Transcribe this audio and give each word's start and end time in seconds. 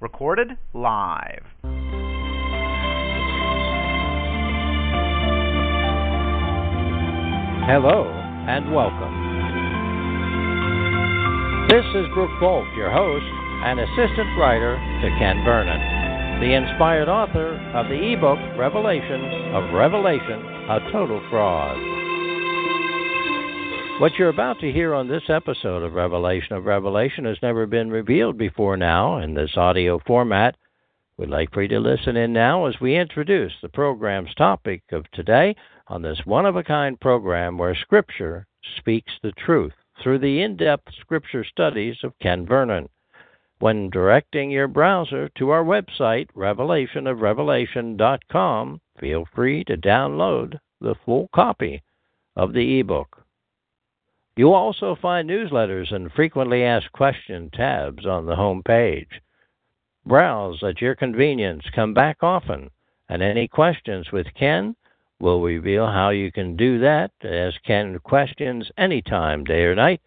Recorded 0.00 0.56
live. 0.74 1.42
Hello 7.66 8.06
and 8.46 8.72
welcome. 8.72 9.10
This 11.68 11.84
is 11.96 12.06
Brooke 12.14 12.30
Volk, 12.38 12.64
your 12.76 12.92
host 12.92 13.26
and 13.66 13.80
assistant 13.80 14.38
writer 14.38 14.78
to 15.02 15.08
Ken 15.18 15.42
Vernon, 15.44 16.40
the 16.40 16.54
inspired 16.54 17.08
author 17.08 17.58
of 17.74 17.88
the 17.88 18.12
ebook 18.12 18.38
Revelation 18.56 19.50
of 19.52 19.74
Revelation, 19.74 20.46
A 20.70 20.78
Total 20.92 21.20
Fraud. 21.28 21.76
What 23.98 24.14
you're 24.14 24.28
about 24.28 24.60
to 24.60 24.70
hear 24.70 24.94
on 24.94 25.08
this 25.08 25.28
episode 25.28 25.82
of 25.82 25.94
Revelation 25.94 26.54
of 26.54 26.66
Revelation 26.66 27.24
has 27.24 27.38
never 27.42 27.66
been 27.66 27.90
revealed 27.90 28.38
before 28.38 28.76
now 28.76 29.18
in 29.18 29.34
this 29.34 29.56
audio 29.56 29.98
format. 30.06 30.54
We'd 31.16 31.30
like 31.30 31.52
for 31.52 31.62
you 31.62 31.68
to 31.70 31.80
listen 31.80 32.16
in 32.16 32.32
now 32.32 32.66
as 32.66 32.80
we 32.80 32.96
introduce 32.96 33.54
the 33.60 33.68
program's 33.68 34.32
topic 34.36 34.84
of 34.92 35.10
today 35.10 35.56
on 35.88 36.02
this 36.02 36.20
one 36.24 36.46
of 36.46 36.54
a 36.54 36.62
kind 36.62 37.00
program 37.00 37.58
where 37.58 37.74
Scripture 37.74 38.46
speaks 38.76 39.14
the 39.20 39.32
truth 39.32 39.72
through 40.00 40.20
the 40.20 40.42
in 40.42 40.56
depth 40.56 40.94
Scripture 41.00 41.42
studies 41.42 41.96
of 42.04 42.16
Ken 42.20 42.46
Vernon. 42.46 42.88
When 43.58 43.90
directing 43.90 44.52
your 44.52 44.68
browser 44.68 45.28
to 45.38 45.50
our 45.50 45.64
website, 45.64 46.28
revelationofrevelation.com, 46.36 48.80
feel 49.00 49.24
free 49.34 49.64
to 49.64 49.76
download 49.76 50.60
the 50.80 50.94
full 51.04 51.28
copy 51.34 51.82
of 52.36 52.52
the 52.52 52.78
ebook. 52.78 53.24
You'll 54.38 54.54
also 54.54 54.94
find 55.02 55.28
newsletters 55.28 55.92
and 55.92 56.12
frequently 56.12 56.62
asked 56.62 56.92
question 56.92 57.50
tabs 57.52 58.06
on 58.06 58.24
the 58.24 58.36
home 58.36 58.62
page. 58.62 59.20
Browse 60.06 60.62
at 60.62 60.80
your 60.80 60.94
convenience, 60.94 61.64
come 61.74 61.92
back 61.92 62.18
often, 62.22 62.70
and 63.08 63.20
any 63.20 63.48
questions 63.48 64.12
with 64.12 64.32
Ken 64.38 64.76
will 65.18 65.42
reveal 65.42 65.88
how 65.88 66.10
you 66.10 66.30
can 66.30 66.54
do 66.56 66.78
that 66.78 67.10
as 67.22 67.58
Ken 67.66 67.98
questions 68.04 68.70
anytime, 68.78 69.42
day 69.42 69.62
or 69.62 69.74
night, 69.74 70.00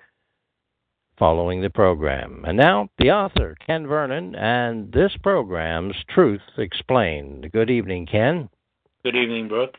following 1.19 1.61
the 1.61 1.69
program. 1.69 2.45
And 2.47 2.57
now, 2.57 2.87
the 2.99 3.11
author, 3.11 3.57
Ken 3.67 3.85
Vernon, 3.85 4.33
and 4.35 4.93
this 4.93 5.11
program's 5.21 5.97
Truth 6.07 6.57
Explained. 6.57 7.51
Good 7.51 7.69
evening, 7.69 8.05
Ken. 8.05 8.47
Good 9.03 9.17
evening, 9.17 9.49
Brooke. 9.49 9.75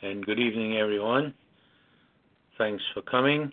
And 0.00 0.24
good 0.24 0.38
evening, 0.38 0.78
everyone. 0.78 1.34
Thanks 2.58 2.82
for 2.94 3.02
coming. 3.02 3.52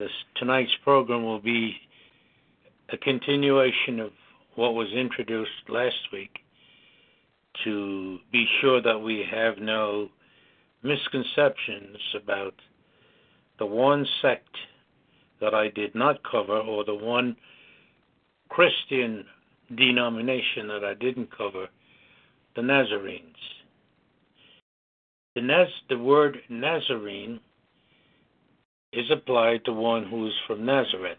This 0.00 0.10
tonight's 0.34 0.74
program 0.82 1.24
will 1.24 1.40
be 1.40 1.76
a 2.92 2.96
continuation 2.96 4.00
of 4.00 4.10
what 4.56 4.74
was 4.74 4.88
introduced 4.92 5.68
last 5.68 5.94
week 6.12 6.40
to 7.62 8.18
be 8.32 8.46
sure 8.60 8.82
that 8.82 8.98
we 8.98 9.24
have 9.30 9.58
no 9.58 10.08
misconceptions 10.82 11.98
about 12.20 12.54
the 13.60 13.66
one 13.66 14.04
sect 14.22 14.56
that 15.40 15.54
I 15.54 15.68
did 15.68 15.94
not 15.94 16.20
cover 16.28 16.58
or 16.58 16.84
the 16.84 16.94
one 16.94 17.36
Christian 18.48 19.24
denomination 19.76 20.66
that 20.66 20.84
I 20.84 20.94
didn't 20.94 21.30
cover, 21.36 21.68
the 22.56 22.62
Nazarenes. 22.62 23.36
The, 25.34 25.42
Naz- 25.42 25.82
the 25.88 25.98
word 25.98 26.38
Nazarene 26.48 27.40
is 28.92 29.10
applied 29.10 29.64
to 29.64 29.72
one 29.72 30.04
who 30.04 30.26
is 30.26 30.32
from 30.46 30.66
Nazareth. 30.66 31.18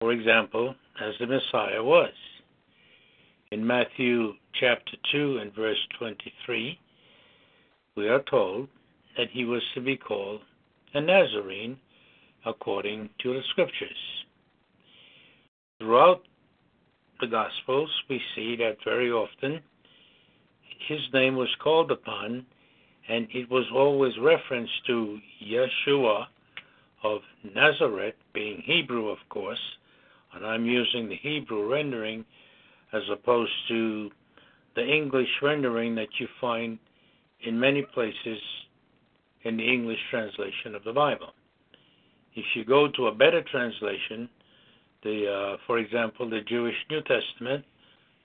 For 0.00 0.12
example, 0.12 0.74
as 1.00 1.14
the 1.18 1.26
Messiah 1.26 1.82
was. 1.82 2.12
In 3.50 3.66
Matthew 3.66 4.34
chapter 4.60 4.92
2 5.12 5.38
and 5.38 5.54
verse 5.54 5.78
23, 5.98 6.78
we 7.96 8.08
are 8.08 8.22
told 8.30 8.68
that 9.16 9.30
he 9.32 9.44
was 9.44 9.62
to 9.74 9.80
be 9.80 9.96
called 9.96 10.40
a 10.94 11.00
Nazarene 11.00 11.76
according 12.44 13.10
to 13.22 13.34
the 13.34 13.42
scriptures. 13.50 14.24
Throughout 15.80 16.22
the 17.20 17.26
Gospels, 17.26 17.90
we 18.08 18.20
see 18.34 18.56
that 18.56 18.76
very 18.84 19.10
often 19.10 19.60
his 20.88 21.00
name 21.12 21.36
was 21.36 21.54
called 21.62 21.90
upon, 21.90 22.46
and 23.08 23.28
it 23.32 23.50
was 23.50 23.64
always 23.74 24.12
referenced 24.18 24.86
to 24.86 25.18
Yeshua 25.44 26.26
of 27.02 27.20
Nazareth, 27.54 28.14
being 28.32 28.62
Hebrew, 28.64 29.08
of 29.08 29.18
course, 29.28 29.60
and 30.34 30.44
I'm 30.44 30.66
using 30.66 31.08
the 31.08 31.16
Hebrew 31.16 31.70
rendering 31.70 32.24
as 32.92 33.02
opposed 33.10 33.52
to 33.68 34.10
the 34.74 34.86
English 34.86 35.28
rendering 35.42 35.94
that 35.94 36.08
you 36.18 36.28
find 36.40 36.78
in 37.40 37.58
many 37.58 37.82
places 37.82 38.38
in 39.44 39.56
the 39.56 39.66
English 39.66 39.98
translation 40.10 40.74
of 40.74 40.84
the 40.84 40.92
Bible. 40.92 41.32
If 42.34 42.44
you 42.54 42.64
go 42.64 42.88
to 42.96 43.06
a 43.06 43.14
better 43.14 43.42
translation, 43.42 44.28
the, 45.02 45.32
uh, 45.32 45.56
for 45.66 45.78
example, 45.78 46.28
the 46.28 46.40
Jewish 46.40 46.74
New 46.90 47.00
Testament 47.02 47.64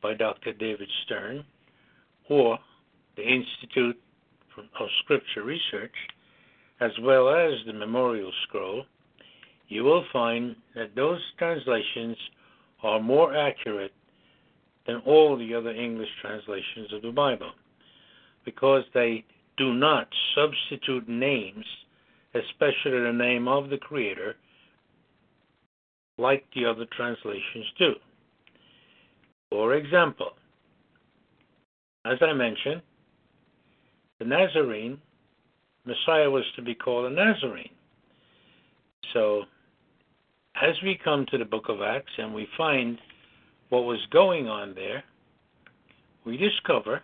by 0.02 0.16
Dr. 0.16 0.54
David 0.54 0.90
Stern, 1.06 1.46
or 2.32 2.58
the 3.18 3.24
Institute 3.24 4.00
of 4.58 4.88
Scripture 5.04 5.44
Research, 5.44 5.92
as 6.80 6.92
well 7.02 7.28
as 7.28 7.52
the 7.66 7.74
Memorial 7.74 8.32
Scroll, 8.44 8.86
you 9.68 9.84
will 9.84 10.06
find 10.14 10.56
that 10.74 10.96
those 10.96 11.20
translations 11.38 12.16
are 12.84 13.02
more 13.02 13.36
accurate 13.36 13.92
than 14.88 15.02
all 15.06 15.38
the 15.38 15.54
other 15.54 15.72
English 15.72 16.08
translations 16.22 16.94
of 16.94 17.02
the 17.02 17.12
Bible 17.12 17.52
because 18.46 18.84
they 18.94 19.26
do 19.58 19.74
not 19.74 20.08
substitute 20.34 21.10
names, 21.10 21.66
especially 22.34 23.02
the 23.02 23.14
name 23.14 23.50
of 23.50 23.70
the 23.70 23.78
Creator, 23.78 24.36
like 26.18 26.46
the 26.56 26.66
other 26.66 26.86
translations 26.96 27.66
do. 27.78 27.92
For 29.50 29.76
example, 29.76 30.32
as 32.06 32.18
I 32.22 32.34
mentioned, 32.34 32.82
the 34.20 34.26
Nazarene, 34.26 35.00
Messiah 35.86 36.30
was 36.30 36.44
to 36.56 36.62
be 36.62 36.76
called 36.76 37.12
a 37.12 37.16
Nazarene. 37.16 37.70
So, 39.14 39.44
as 40.62 40.76
we 40.84 41.00
come 41.04 41.26
to 41.32 41.38
the 41.38 41.46
book 41.46 41.70
of 41.70 41.82
Acts 41.82 42.12
and 42.18 42.34
we 42.34 42.48
find 42.58 43.00
what 43.70 43.86
was 43.86 44.00
going 44.12 44.48
on 44.48 44.76
there, 44.76 45.04
we 46.26 46.38
discover 46.38 47.02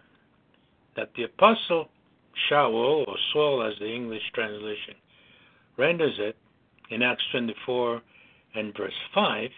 that 0.96 1.10
the 1.16 1.24
apostle 1.24 1.90
Shaul, 2.50 3.08
or 3.08 3.16
Saul 3.34 3.64
as 3.64 3.78
the 3.80 3.92
English 3.92 4.22
translation 4.34 4.96
renders 5.78 6.16
it, 6.20 6.36
in 6.90 7.02
Acts 7.02 7.24
24 7.32 8.02
and 8.56 8.76
verse 8.78 8.94
5, 9.14 9.50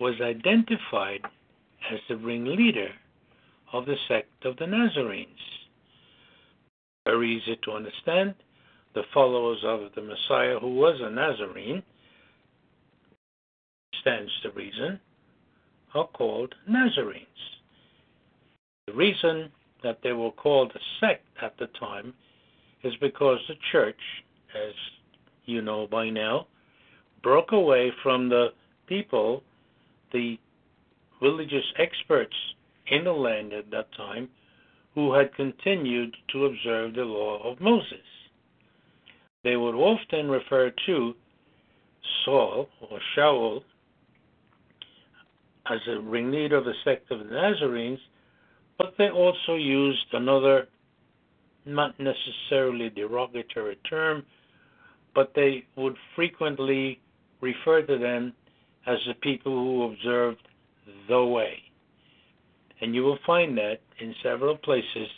was 0.00 0.14
identified 0.20 1.20
as 1.90 2.00
the 2.08 2.16
ringleader 2.16 2.90
of 3.74 3.86
the 3.86 3.96
sect 4.06 4.44
of 4.44 4.56
the 4.56 4.66
Nazarenes. 4.66 5.26
Very 7.04 7.36
easy 7.36 7.58
to 7.64 7.72
understand. 7.72 8.34
The 8.94 9.02
followers 9.12 9.58
of 9.64 9.90
the 9.96 10.00
Messiah, 10.00 10.60
who 10.60 10.76
was 10.76 11.00
a 11.02 11.10
Nazarene, 11.10 11.82
stands 14.00 14.30
to 14.42 14.50
reason, 14.52 15.00
are 15.92 16.06
called 16.06 16.54
Nazarenes. 16.68 17.26
The 18.86 18.92
reason 18.92 19.50
that 19.82 19.98
they 20.04 20.12
were 20.12 20.30
called 20.30 20.70
a 20.76 20.80
sect 21.00 21.26
at 21.42 21.58
the 21.58 21.66
time 21.78 22.14
is 22.84 22.94
because 23.00 23.40
the 23.48 23.56
church, 23.72 24.00
as 24.54 24.72
you 25.46 25.62
know 25.62 25.88
by 25.88 26.10
now, 26.10 26.46
broke 27.24 27.50
away 27.50 27.92
from 28.04 28.28
the 28.28 28.52
people, 28.86 29.42
the 30.12 30.38
religious 31.20 31.64
experts 31.76 32.36
in 32.88 33.04
the 33.04 33.12
land 33.12 33.52
at 33.52 33.70
that 33.70 33.92
time, 33.96 34.28
who 34.94 35.12
had 35.12 35.34
continued 35.34 36.14
to 36.32 36.46
observe 36.46 36.94
the 36.94 37.04
law 37.04 37.42
of 37.50 37.60
Moses. 37.60 37.98
they 39.42 39.56
would 39.56 39.74
often 39.74 40.30
refer 40.30 40.72
to 40.86 41.14
Saul 42.24 42.68
or 42.80 42.98
Shaul 43.14 43.62
as 45.70 45.80
a 45.88 46.00
ringleader 46.00 46.56
of 46.56 46.64
the 46.64 46.74
sect 46.84 47.10
of 47.10 47.18
the 47.18 47.34
Nazarenes, 47.34 48.00
but 48.78 48.94
they 48.96 49.10
also 49.10 49.56
used 49.56 50.06
another, 50.12 50.68
not 51.64 51.94
necessarily 51.98 52.90
derogatory 52.90 53.76
term, 53.88 54.24
but 55.14 55.32
they 55.34 55.64
would 55.76 55.96
frequently 56.16 57.00
refer 57.40 57.82
to 57.82 57.98
them 57.98 58.32
as 58.86 58.98
the 59.06 59.14
people 59.14 59.52
who 59.52 59.84
observed 59.84 60.46
the 61.08 61.24
way. 61.24 61.63
And 62.80 62.94
you 62.94 63.02
will 63.02 63.18
find 63.26 63.56
that 63.58 63.80
in 64.00 64.14
several 64.22 64.56
places, 64.56 65.08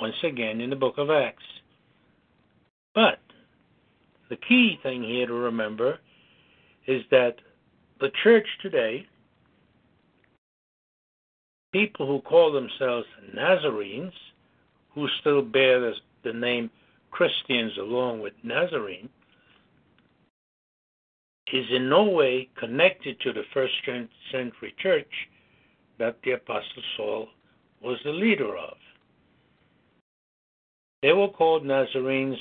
once 0.00 0.16
again 0.22 0.60
in 0.60 0.70
the 0.70 0.76
book 0.76 0.98
of 0.98 1.10
Acts. 1.10 1.42
But 2.94 3.18
the 4.28 4.36
key 4.36 4.78
thing 4.82 5.02
here 5.02 5.26
to 5.26 5.32
remember 5.32 5.98
is 6.86 7.02
that 7.10 7.36
the 8.00 8.10
church 8.22 8.46
today, 8.62 9.06
people 11.72 12.06
who 12.06 12.20
call 12.20 12.52
themselves 12.52 13.06
Nazarenes, 13.34 14.12
who 14.94 15.06
still 15.20 15.42
bear 15.42 15.80
the, 15.80 15.92
the 16.24 16.32
name 16.32 16.70
Christians 17.10 17.72
along 17.78 18.20
with 18.20 18.32
Nazarene, 18.42 19.08
is 21.52 21.66
in 21.70 21.88
no 21.88 22.04
way 22.04 22.48
connected 22.58 23.20
to 23.20 23.32
the 23.32 23.44
first 23.54 23.72
century 24.32 24.74
church 24.82 25.12
that 25.98 26.16
the 26.24 26.32
Apostle 26.32 26.82
Saul 26.96 27.28
was 27.82 27.98
the 28.04 28.10
leader 28.10 28.56
of. 28.56 28.76
They 31.02 31.12
were 31.12 31.28
called 31.28 31.64
Nazarenes 31.64 32.38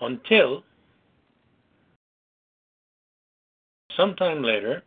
until 0.00 0.64
sometime 3.96 4.42
later, 4.42 4.82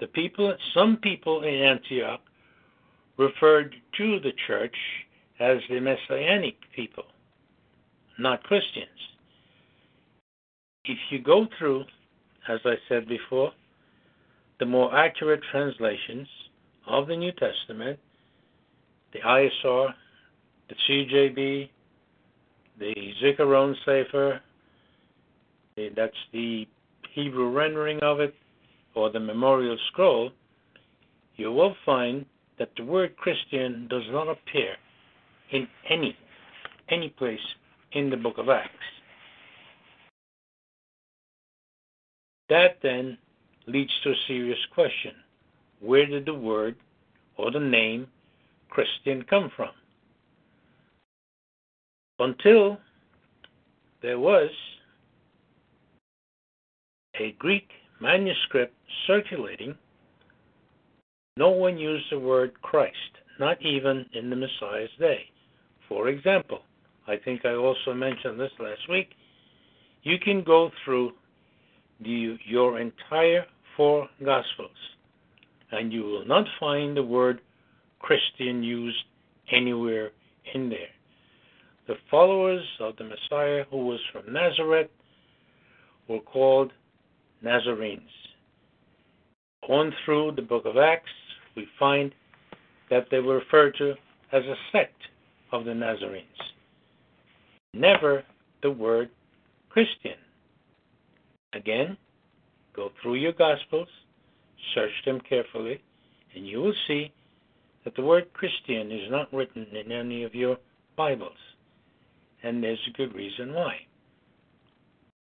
the 0.00 0.06
people, 0.08 0.54
some 0.74 0.96
people 0.96 1.44
in 1.44 1.54
Antioch 1.54 2.20
referred 3.16 3.74
to 3.96 4.20
the 4.20 4.32
church 4.46 4.74
as 5.40 5.58
the 5.68 5.80
Messianic 5.80 6.56
people, 6.74 7.04
not 8.18 8.42
Christians. 8.42 8.88
If 10.84 10.98
you 11.10 11.20
go 11.20 11.46
through 11.58 11.84
as 12.48 12.60
I 12.64 12.74
said 12.88 13.08
before, 13.08 13.52
the 14.58 14.66
more 14.66 14.94
accurate 14.96 15.42
translations 15.50 16.28
of 16.86 17.06
the 17.06 17.16
New 17.16 17.32
Testament, 17.32 17.98
the 19.12 19.20
ISR, 19.20 19.88
the 20.68 20.74
CJB, 20.88 21.68
the 22.78 22.94
Zikaron 23.22 23.74
Sefer, 23.84 24.40
that's 25.96 26.12
the 26.32 26.66
Hebrew 27.14 27.50
rendering 27.50 28.00
of 28.00 28.20
it, 28.20 28.34
or 28.94 29.10
the 29.10 29.20
Memorial 29.20 29.76
Scroll, 29.88 30.30
you 31.36 31.52
will 31.52 31.74
find 31.84 32.26
that 32.58 32.70
the 32.76 32.84
word 32.84 33.16
Christian 33.16 33.88
does 33.88 34.02
not 34.10 34.28
appear 34.28 34.74
in 35.50 35.66
any 35.88 36.16
any 36.90 37.08
place 37.08 37.40
in 37.92 38.10
the 38.10 38.16
book 38.16 38.38
of 38.38 38.48
Acts. 38.48 38.70
That 42.48 42.78
then 42.82 43.16
leads 43.66 43.90
to 44.04 44.10
a 44.10 44.14
serious 44.26 44.58
question. 44.74 45.12
Where 45.82 46.06
did 46.06 46.26
the 46.26 46.34
word 46.34 46.76
or 47.36 47.50
the 47.50 47.60
name 47.60 48.06
Christian 48.70 49.24
come 49.28 49.50
from? 49.56 49.70
Until 52.18 52.78
there 54.00 54.18
was 54.18 54.50
a 57.20 57.34
Greek 57.38 57.68
manuscript 58.00 58.74
circulating, 59.06 59.74
no 61.36 61.50
one 61.50 61.78
used 61.78 62.06
the 62.10 62.18
word 62.18 62.52
Christ, 62.62 62.96
not 63.40 63.60
even 63.62 64.06
in 64.14 64.30
the 64.30 64.36
Messiah's 64.36 64.90
day. 65.00 65.24
For 65.88 66.08
example, 66.08 66.60
I 67.08 67.16
think 67.16 67.44
I 67.44 67.54
also 67.54 67.92
mentioned 67.92 68.38
this 68.38 68.52
last 68.60 68.88
week, 68.88 69.08
you 70.04 70.18
can 70.18 70.44
go 70.44 70.70
through 70.84 71.12
the, 72.00 72.36
your 72.46 72.78
entire 72.78 73.44
four 73.76 74.08
Gospels, 74.24 74.70
and 75.72 75.92
you 75.92 76.02
will 76.02 76.26
not 76.26 76.46
find 76.60 76.96
the 76.96 77.02
word 77.02 77.40
Christian 77.98 78.62
used 78.62 79.04
anywhere 79.50 80.10
in 80.54 80.68
there. 80.68 80.78
The 81.88 81.94
followers 82.10 82.64
of 82.80 82.96
the 82.96 83.04
Messiah 83.04 83.64
who 83.70 83.86
was 83.86 83.98
from 84.12 84.32
Nazareth 84.32 84.90
were 86.08 86.20
called 86.20 86.72
Nazarenes. 87.42 88.00
On 89.68 89.92
through 90.04 90.32
the 90.36 90.42
book 90.42 90.64
of 90.66 90.76
Acts, 90.76 91.10
we 91.56 91.66
find 91.78 92.12
that 92.90 93.06
they 93.10 93.20
were 93.20 93.36
referred 93.36 93.74
to 93.78 93.92
as 94.32 94.42
a 94.44 94.54
sect 94.70 95.00
of 95.52 95.64
the 95.64 95.74
Nazarenes. 95.74 96.26
Never 97.74 98.22
the 98.62 98.70
word 98.70 99.10
Christian. 99.70 100.18
Again, 101.54 101.96
go 102.74 102.90
through 103.00 103.14
your 103.14 103.32
Gospels, 103.32 103.88
search 104.74 104.92
them 105.04 105.20
carefully, 105.28 105.80
and 106.34 106.46
you 106.46 106.58
will 106.58 106.74
see 106.86 107.12
that 107.84 107.94
the 107.96 108.02
word 108.02 108.32
Christian 108.32 108.92
is 108.92 109.10
not 109.10 109.32
written 109.32 109.66
in 109.72 109.92
any 109.92 110.24
of 110.24 110.34
your 110.34 110.56
Bibles. 110.96 111.36
And 112.42 112.62
there's 112.62 112.78
a 112.88 112.96
good 112.96 113.14
reason 113.14 113.54
why. 113.54 113.76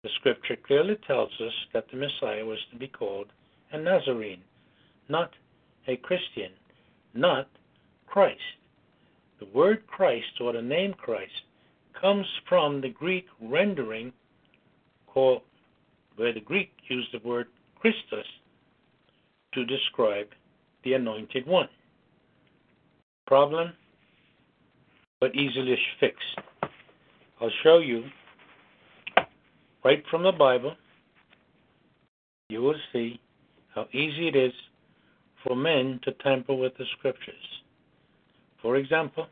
The 0.03 0.09
scripture 0.19 0.55
clearly 0.55 0.97
tells 1.07 1.31
us 1.41 1.53
that 1.73 1.85
the 1.91 1.97
Messiah 1.97 2.45
was 2.45 2.59
to 2.71 2.77
be 2.77 2.87
called 2.87 3.27
a 3.71 3.77
Nazarene, 3.77 4.41
not 5.09 5.31
a 5.87 5.97
Christian, 5.97 6.51
not 7.13 7.47
Christ. 8.07 8.39
The 9.39 9.47
word 9.53 9.85
Christ 9.87 10.39
or 10.41 10.53
the 10.53 10.61
name 10.61 10.93
Christ 10.93 11.31
comes 11.99 12.25
from 12.47 12.81
the 12.81 12.89
Greek 12.89 13.25
rendering 13.41 14.13
called 15.07 15.41
where 16.15 16.33
the 16.33 16.41
Greek 16.41 16.71
used 16.89 17.13
the 17.13 17.27
word 17.27 17.47
Christus 17.79 18.25
to 19.53 19.65
describe 19.65 20.27
the 20.83 20.93
anointed 20.93 21.45
one. 21.47 21.69
Problem, 23.27 23.73
but 25.19 25.35
easily 25.35 25.77
fixed. 25.99 26.39
I'll 27.41 27.51
show 27.63 27.79
you 27.79 28.03
right 29.83 30.03
from 30.09 30.23
the 30.23 30.31
Bible. 30.31 30.75
You 32.49 32.61
will 32.61 32.75
see 32.91 33.19
how 33.73 33.85
easy 33.93 34.27
it 34.27 34.35
is 34.35 34.53
for 35.43 35.55
men 35.55 35.99
to 36.03 36.11
tamper 36.23 36.53
with 36.53 36.75
the 36.77 36.85
scriptures. 36.97 37.35
For 38.61 38.75
example, 38.77 39.27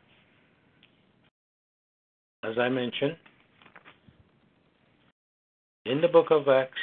as 2.44 2.56
I 2.58 2.68
mentioned, 2.68 3.16
in 5.84 6.00
the 6.00 6.08
book 6.08 6.26
of 6.30 6.48
Acts, 6.48 6.78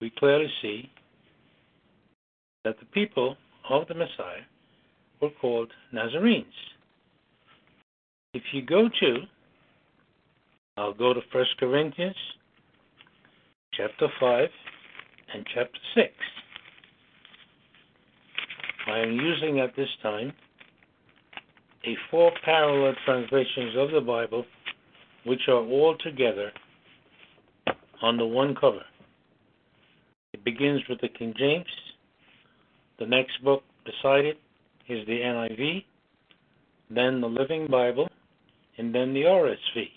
we 0.00 0.10
clearly 0.18 0.50
see 0.60 0.90
that 2.64 2.78
the 2.80 2.86
people 2.86 3.36
of 3.68 3.86
the 3.88 3.94
Messiah 3.94 4.44
were 5.20 5.30
called 5.40 5.70
Nazarenes. 5.92 6.46
If 8.32 8.42
you 8.52 8.62
go 8.62 8.88
to, 9.00 9.16
I'll 10.76 10.94
go 10.94 11.14
to 11.14 11.20
1 11.32 11.44
Corinthians 11.60 12.16
chapter 13.74 14.08
5 14.18 14.48
and 15.34 15.46
chapter 15.54 15.78
6. 15.94 16.08
I 18.86 18.98
am 18.98 19.12
using 19.12 19.60
at 19.60 19.74
this 19.76 19.88
time 20.02 20.32
a 21.86 21.94
four 22.10 22.32
parallel 22.44 22.94
translations 23.04 23.74
of 23.76 23.90
the 23.92 24.00
Bible 24.00 24.44
which 25.24 25.40
are 25.48 25.62
all 25.64 25.96
together 25.98 26.52
on 28.02 28.16
the 28.16 28.26
one 28.26 28.54
cover. 28.54 28.82
It 30.32 30.44
begins 30.44 30.82
with 30.88 31.00
the 31.00 31.08
King 31.08 31.34
James. 31.38 31.66
The 32.98 33.06
next 33.06 33.42
book 33.42 33.62
beside 33.84 34.24
it 34.24 34.38
is 34.88 35.06
the 35.06 35.18
NIV, 35.20 35.84
then 36.90 37.20
the 37.20 37.26
Living 37.26 37.66
Bible, 37.68 38.08
and 38.78 38.94
then 38.94 39.12
the 39.12 39.22
RSV. 39.22 39.88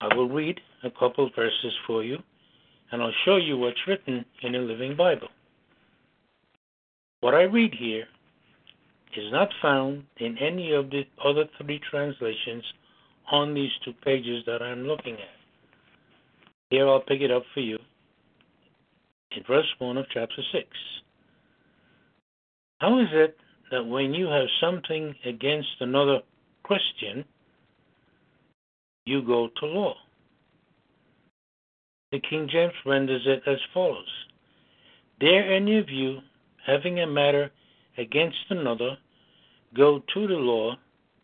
I 0.00 0.14
will 0.14 0.28
read 0.28 0.60
a 0.84 0.90
couple 0.90 1.30
verses 1.34 1.72
for 1.86 2.04
you, 2.04 2.18
and 2.92 3.02
I'll 3.02 3.12
show 3.24 3.36
you 3.36 3.56
what's 3.56 3.86
written 3.86 4.24
in 4.42 4.52
the 4.52 4.58
Living 4.58 4.94
Bible. 4.94 5.28
What 7.20 7.34
I 7.34 7.42
read 7.42 7.72
here 7.78 8.04
is 9.16 9.32
not 9.32 9.48
found 9.62 10.04
in 10.18 10.36
any 10.38 10.72
of 10.72 10.90
the 10.90 11.04
other 11.24 11.44
three 11.58 11.80
translations 11.90 12.62
on 13.32 13.54
these 13.54 13.70
two 13.84 13.94
pages 14.04 14.44
that 14.46 14.62
I'm 14.62 14.86
looking 14.86 15.14
at. 15.14 15.36
Here 16.70 16.86
I'll 16.86 17.00
pick 17.00 17.22
it 17.22 17.30
up 17.30 17.44
for 17.54 17.60
you 17.60 17.78
in 19.36 19.42
verse 19.46 19.66
1 19.78 19.96
of 19.96 20.06
chapter 20.12 20.42
6. 20.52 20.66
How 22.78 22.98
is 23.00 23.08
it 23.12 23.36
that 23.70 23.86
when 23.86 24.12
you 24.12 24.26
have 24.26 24.48
something 24.60 25.14
against 25.24 25.80
another 25.80 26.20
Christian, 26.62 27.24
you 29.04 29.22
go 29.22 29.48
to 29.60 29.66
law. 29.66 29.94
The 32.12 32.20
King 32.20 32.48
James 32.50 32.74
renders 32.84 33.22
it 33.26 33.42
as 33.46 33.58
follows 33.72 34.08
Dare 35.20 35.54
any 35.54 35.78
of 35.78 35.88
you, 35.88 36.18
having 36.66 37.00
a 37.00 37.06
matter 37.06 37.50
against 37.96 38.44
another, 38.50 38.98
go 39.74 40.02
to 40.12 40.26
the 40.26 40.34
law 40.34 40.76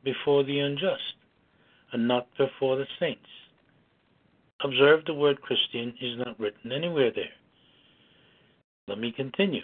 before 0.04 0.44
the 0.44 0.58
unjust, 0.58 1.16
and 1.92 2.08
not 2.08 2.26
before 2.38 2.76
the 2.76 2.86
saints. 2.98 3.28
Observe 4.64 5.04
the 5.04 5.14
word 5.14 5.42
Christian 5.42 5.92
is 6.00 6.18
not 6.18 6.38
written 6.40 6.72
anywhere 6.72 7.10
there. 7.14 7.24
Let 8.88 8.98
me 8.98 9.12
continue. 9.12 9.62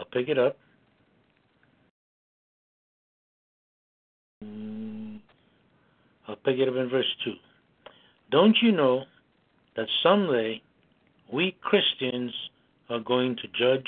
I'll 0.00 0.06
pick 0.06 0.30
it 0.30 0.38
up. 0.38 0.56
Mm, 4.42 5.20
I'll 6.26 6.36
pick 6.36 6.58
it 6.58 6.68
up 6.68 6.74
in 6.74 6.88
verse 6.88 7.14
2. 7.22 7.32
Don't 8.30 8.56
you 8.62 8.72
know 8.72 9.04
that 9.76 9.88
someday 10.02 10.62
we 11.30 11.54
Christians 11.60 12.32
are 12.88 13.00
going 13.00 13.36
to 13.36 13.48
judge 13.48 13.86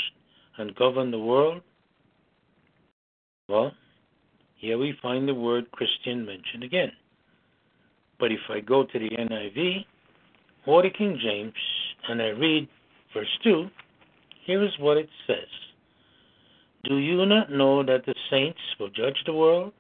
and 0.58 0.74
govern 0.74 1.10
the 1.10 1.18
world? 1.18 1.62
Well, 3.48 3.72
here 4.56 4.76
we 4.76 4.94
find 5.00 5.26
the 5.26 5.34
word 5.34 5.70
Christian 5.72 6.26
mentioned 6.26 6.62
again. 6.62 6.92
But 8.20 8.32
if 8.32 8.40
I 8.50 8.60
go 8.60 8.84
to 8.84 8.98
the 8.98 9.08
NIV 9.08 9.86
or 10.66 10.82
the 10.82 10.90
King 10.90 11.18
James 11.22 11.54
and 12.06 12.20
I 12.20 12.28
read 12.28 12.68
verse 13.14 13.38
2, 13.44 13.66
here 14.44 14.62
is 14.62 14.72
what 14.78 14.98
it 14.98 15.08
says 15.26 15.48
Do 16.84 16.96
you 16.96 17.24
not 17.26 17.52
know 17.52 17.82
that 17.84 18.06
the 18.06 18.14
saints 18.30 18.60
will 18.78 18.88
judge 18.88 19.22
the 19.24 19.32
world? 19.32 19.72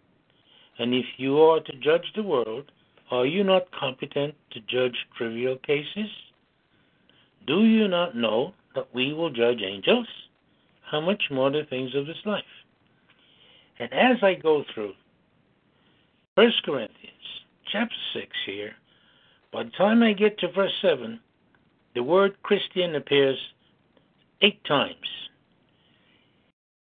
And 0.78 0.94
if 0.94 1.06
you 1.16 1.40
are 1.40 1.60
to 1.60 1.72
judge 1.78 2.06
the 2.14 2.22
world, 2.22 2.70
are 3.10 3.26
you 3.26 3.44
not 3.44 3.70
competent 3.72 4.34
to 4.52 4.60
judge 4.60 4.96
trivial 5.16 5.56
cases? 5.58 6.08
Do 7.46 7.64
you 7.64 7.88
not 7.88 8.16
know 8.16 8.54
that 8.74 8.94
we 8.94 9.12
will 9.12 9.30
judge 9.30 9.60
angels? 9.62 10.06
How 10.90 11.00
much 11.00 11.24
more 11.30 11.50
the 11.50 11.64
things 11.68 11.94
of 11.94 12.06
this 12.06 12.24
life? 12.24 12.44
And 13.78 13.92
as 13.92 14.22
I 14.22 14.34
go 14.34 14.64
through 14.72 14.92
1 16.36 16.52
Corinthians 16.64 17.44
chapter 17.70 17.96
6 18.14 18.26
here, 18.46 18.72
by 19.52 19.64
the 19.64 19.70
time 19.70 20.02
I 20.02 20.12
get 20.12 20.38
to 20.38 20.52
verse 20.52 20.72
7, 20.80 21.18
the 21.94 22.02
word 22.02 22.42
Christian 22.42 22.94
appears 22.94 23.38
eight 24.40 24.62
times. 24.64 24.96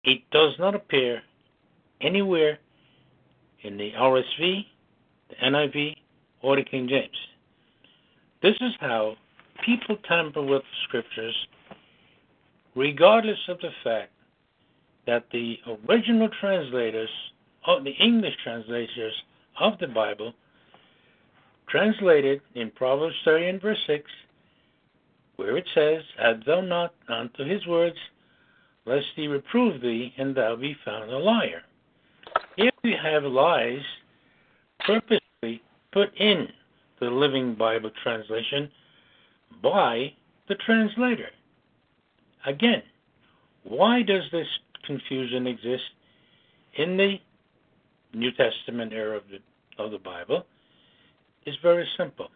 It 0.05 0.23
does 0.31 0.55
not 0.59 0.75
appear 0.75 1.23
anywhere 2.00 2.59
in 3.62 3.76
the 3.76 3.93
RSV, 3.93 4.67
the 5.28 5.35
NIV, 5.45 5.97
or 6.43 6.57
the 6.57 6.62
King 6.62 6.88
James. 6.88 7.17
This 8.43 8.55
is 8.61 8.73
how 8.81 9.17
people 9.64 9.97
tamper 10.09 10.43
with 10.43 10.62
scriptures, 10.85 11.35
regardless 12.75 13.38
of 13.49 13.59
the 13.59 13.71
fact 13.83 14.12
that 15.07 15.25
the 15.33 15.59
original 15.88 16.28
translators, 16.40 17.11
or 17.67 17.81
the 17.81 17.90
English 17.90 18.35
translators 18.45 19.14
of 19.59 19.78
the 19.81 19.88
Bible, 19.88 20.33
translated 21.69 22.40
in 22.55 22.71
Proverbs 22.71 23.17
30 23.25 23.47
and 23.49 23.62
verse 23.62 23.78
6, 23.87 24.05
where 25.37 25.57
it 25.57 25.67
says, 25.75 26.02
Add 26.19 26.45
thou 26.47 26.61
not 26.61 26.95
unto 27.09 27.45
his 27.45 27.67
words, 27.67 27.97
lest 28.88 29.07
he 29.14 29.26
reprove 29.26 29.80
thee, 29.83 30.12
and 30.16 30.35
thou 30.35 30.57
be 30.57 30.76
found 30.85 31.11
a 31.11 31.18
liar. 31.18 31.62
If 32.57 32.75
we 32.83 32.95
have 33.00 33.23
lies 33.25 33.83
purposely 34.80 35.62
put 35.92 36.09
in 36.18 36.49
the 37.00 37.07
Living 37.07 37.54
Bible 37.54 37.90
translation 38.02 38.71
by 39.62 40.12
the 40.49 40.54
translator. 40.66 41.28
Again, 42.47 42.83
why 43.64 44.02
does 44.02 44.23
this 44.33 44.47
confusion 44.87 45.47
exist 45.47 45.83
in 46.76 46.97
the 46.97 47.16
New 48.14 48.30
Testament 48.33 48.92
era 48.92 49.16
of 49.16 49.25
the, 49.30 49.83
of 49.83 49.90
the 49.90 49.99
Bible? 49.99 50.45
Is 51.47 51.54
very 51.62 51.87
simple. 51.97 52.28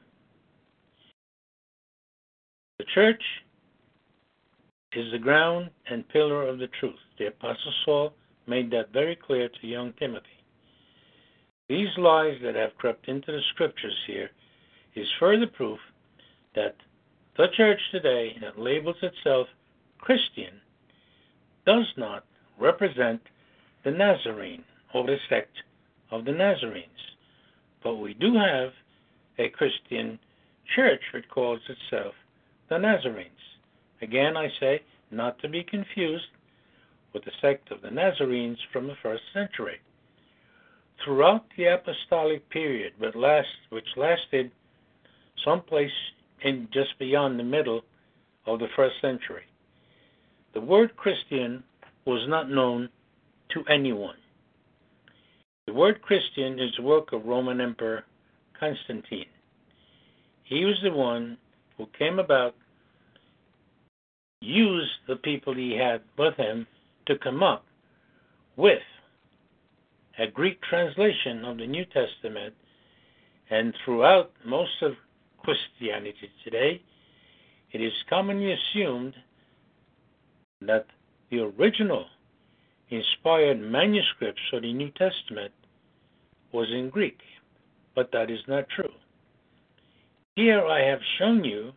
The 2.78 2.84
church 2.94 3.22
is 4.94 5.10
the 5.12 5.18
ground 5.18 5.70
and 5.90 6.08
pillar 6.08 6.46
of 6.46 6.58
the 6.58 6.68
truth. 6.80 6.98
The 7.18 7.26
Apostle 7.26 7.72
Saul 7.84 8.12
made 8.46 8.70
that 8.72 8.92
very 8.92 9.16
clear 9.16 9.48
to 9.48 9.66
young 9.66 9.92
Timothy. 9.98 10.26
These 11.68 11.96
lies 11.96 12.36
that 12.42 12.54
have 12.54 12.76
crept 12.76 13.08
into 13.08 13.32
the 13.32 13.40
scriptures 13.54 13.96
here 14.06 14.30
is 14.94 15.06
further 15.18 15.46
proof 15.46 15.78
that 16.54 16.76
the 17.36 17.46
church 17.56 17.80
today 17.90 18.36
that 18.42 18.58
labels 18.58 18.96
itself 19.02 19.46
Christian 19.98 20.60
does 21.64 21.86
not 21.96 22.24
represent 22.58 23.20
the 23.84 23.90
Nazarene 23.90 24.64
or 24.92 25.06
the 25.06 25.16
sect 25.28 25.56
of 26.10 26.24
the 26.24 26.32
Nazarenes. 26.32 26.86
But 27.82 27.96
we 27.96 28.14
do 28.14 28.34
have 28.34 28.72
a 29.38 29.48
Christian 29.48 30.18
church 30.76 31.00
which 31.14 31.28
calls 31.28 31.60
itself 31.68 32.14
the 32.68 32.78
Nazarenes. 32.78 33.30
Again, 34.02 34.36
I 34.36 34.48
say, 34.60 34.82
not 35.10 35.38
to 35.40 35.48
be 35.48 35.62
confused 35.62 36.26
with 37.14 37.24
the 37.24 37.30
sect 37.40 37.70
of 37.70 37.82
the 37.82 37.90
Nazarenes 37.90 38.58
from 38.72 38.86
the 38.86 38.96
first 39.02 39.22
century. 39.32 39.76
Throughout 41.04 41.44
the 41.56 41.66
apostolic 41.66 42.48
period, 42.50 42.94
but 42.98 43.14
last, 43.14 43.48
which 43.70 43.86
lasted 43.96 44.50
someplace 45.44 45.90
in 46.44 46.68
just 46.72 46.98
beyond 46.98 47.38
the 47.38 47.44
middle 47.44 47.82
of 48.46 48.58
the 48.58 48.68
first 48.76 48.96
century, 49.00 49.44
the 50.54 50.60
word 50.60 50.96
Christian 50.96 51.62
was 52.04 52.26
not 52.28 52.50
known 52.50 52.88
to 53.54 53.64
anyone. 53.72 54.16
The 55.66 55.72
word 55.72 56.02
Christian 56.02 56.58
is 56.58 56.70
the 56.76 56.82
work 56.82 57.12
of 57.12 57.24
Roman 57.24 57.60
Emperor 57.60 58.04
Constantine. 58.58 59.26
He 60.44 60.64
was 60.64 60.78
the 60.82 60.92
one 60.92 61.38
who 61.76 61.86
came 61.98 62.18
about, 62.18 62.54
used 64.42 64.90
the 65.06 65.16
people 65.16 65.54
he 65.54 65.76
had 65.76 66.02
with 66.18 66.34
him 66.36 66.66
to 67.06 67.18
come 67.18 67.42
up 67.42 67.64
with 68.56 68.82
a 70.18 70.26
Greek 70.26 70.60
translation 70.62 71.44
of 71.44 71.56
the 71.58 71.66
New 71.66 71.84
Testament, 71.86 72.54
and 73.50 73.72
throughout 73.84 74.32
most 74.44 74.82
of 74.82 74.92
Christianity 75.38 76.30
today, 76.44 76.82
it 77.72 77.80
is 77.80 77.92
commonly 78.10 78.52
assumed 78.52 79.14
that 80.60 80.86
the 81.30 81.40
original 81.40 82.06
inspired 82.90 83.60
manuscripts 83.60 84.42
of 84.52 84.62
the 84.62 84.72
New 84.72 84.90
Testament 84.90 85.52
was 86.52 86.68
in 86.70 86.90
Greek, 86.90 87.18
but 87.94 88.10
that 88.12 88.30
is 88.30 88.40
not 88.46 88.68
true. 88.68 88.92
Here 90.36 90.64
I 90.64 90.82
have 90.82 91.00
shown 91.18 91.44
you, 91.44 91.72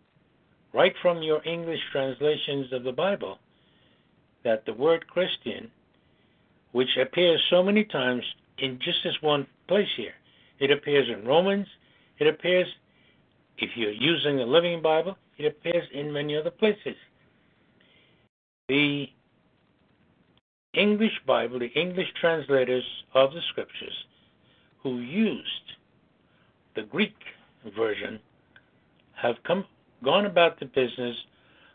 right 0.75 0.94
from 1.01 1.24
your 1.24 1.41
English 1.48 1.79
translations 1.94 2.74
of 2.74 2.84
the 2.84 2.91
Bible, 2.91 3.39
that 4.44 4.65
the 4.65 4.74
word 4.74 5.08
Christian, 5.08 5.72
which 6.74 6.98
appears 7.01 7.41
so 7.50 7.63
many 7.63 7.86
times 7.86 8.24
in 8.58 8.77
just 8.84 9.00
this 9.03 9.15
one 9.22 9.48
place 9.70 9.88
here, 9.96 10.13
it 10.60 10.72
appears 10.72 11.08
in 11.10 11.25
Romans, 11.25 11.67
it 12.20 12.27
appears, 12.27 12.67
if 13.58 13.70
you're 13.75 13.91
using 13.91 14.36
the 14.36 14.46
Living 14.46 14.82
Bible, 14.82 15.17
it 15.38 15.46
appears 15.46 15.88
in 15.94 16.12
many 16.12 16.36
other 16.36 16.51
places. 16.51 16.96
The 18.67 19.08
English 20.74 21.22
Bible, 21.25 21.60
the 21.60 21.67
English 21.67 22.08
translators 22.20 22.84
of 23.13 23.32
the 23.32 23.41
scriptures, 23.50 23.96
who 24.84 25.00
used 25.00 25.67
the 26.75 26.84
Greek 26.84 27.15
version, 27.77 28.20
have 29.13 29.36
come 29.48 29.63
gone 30.06 30.26
about 30.26 30.60
the 30.60 30.66
business 30.68 31.18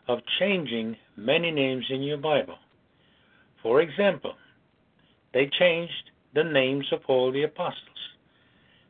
of 0.07 0.19
changing 0.39 0.95
many 1.17 1.51
names 1.51 1.85
in 1.89 2.01
your 2.01 2.17
Bible. 2.17 2.57
For 3.61 3.81
example, 3.81 4.33
they 5.33 5.47
changed 5.59 6.09
the 6.33 6.43
names 6.43 6.87
of 6.91 7.01
all 7.07 7.31
the 7.31 7.43
apostles. 7.43 8.01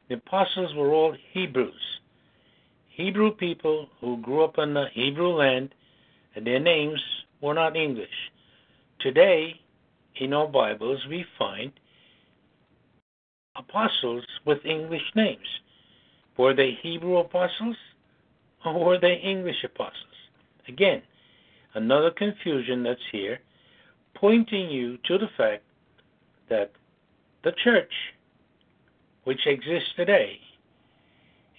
The 0.07 0.15
apostles 0.15 0.73
were 0.75 0.93
all 0.93 1.15
Hebrews, 1.33 1.73
Hebrew 2.89 3.31
people 3.31 3.87
who 3.99 4.17
grew 4.17 4.43
up 4.43 4.57
in 4.57 4.73
the 4.73 4.85
Hebrew 4.93 5.29
land, 5.29 5.73
and 6.35 6.45
their 6.45 6.59
names 6.59 7.01
were 7.41 7.53
not 7.53 7.75
English. 7.75 8.09
Today, 8.99 9.59
in 10.17 10.33
our 10.33 10.47
Bibles, 10.47 10.99
we 11.09 11.25
find 11.39 11.71
apostles 13.57 14.23
with 14.45 14.65
English 14.65 15.01
names. 15.15 15.47
Were 16.37 16.53
they 16.53 16.77
Hebrew 16.83 17.17
apostles 17.17 17.77
or 18.65 18.83
were 18.83 18.99
they 18.99 19.15
English 19.15 19.63
apostles? 19.63 19.95
Again, 20.67 21.01
another 21.73 22.11
confusion 22.11 22.83
that's 22.83 22.99
here, 23.11 23.39
pointing 24.15 24.69
you 24.69 24.97
to 25.05 25.17
the 25.17 25.29
fact 25.37 25.63
that 26.49 26.71
the 27.43 27.53
church 27.63 27.91
which 29.23 29.45
exists 29.45 29.89
today 29.95 30.39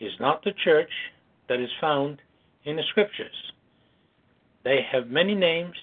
is 0.00 0.12
not 0.20 0.42
the 0.44 0.52
church 0.64 0.90
that 1.48 1.60
is 1.60 1.70
found 1.80 2.20
in 2.64 2.76
the 2.76 2.82
scriptures. 2.90 3.52
They 4.64 4.82
have 4.90 5.08
many 5.08 5.34
names 5.34 5.76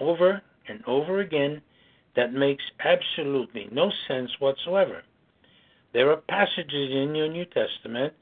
over 0.00 0.42
and 0.68 0.82
over 0.86 1.20
again 1.20 1.62
that 2.16 2.32
makes 2.32 2.64
absolutely 2.84 3.68
no 3.72 3.90
sense 4.08 4.30
whatsoever. 4.38 5.02
There 5.92 6.10
are 6.10 6.16
passages 6.16 6.90
in 6.90 7.14
your 7.14 7.28
New 7.28 7.44
Testament 7.46 8.12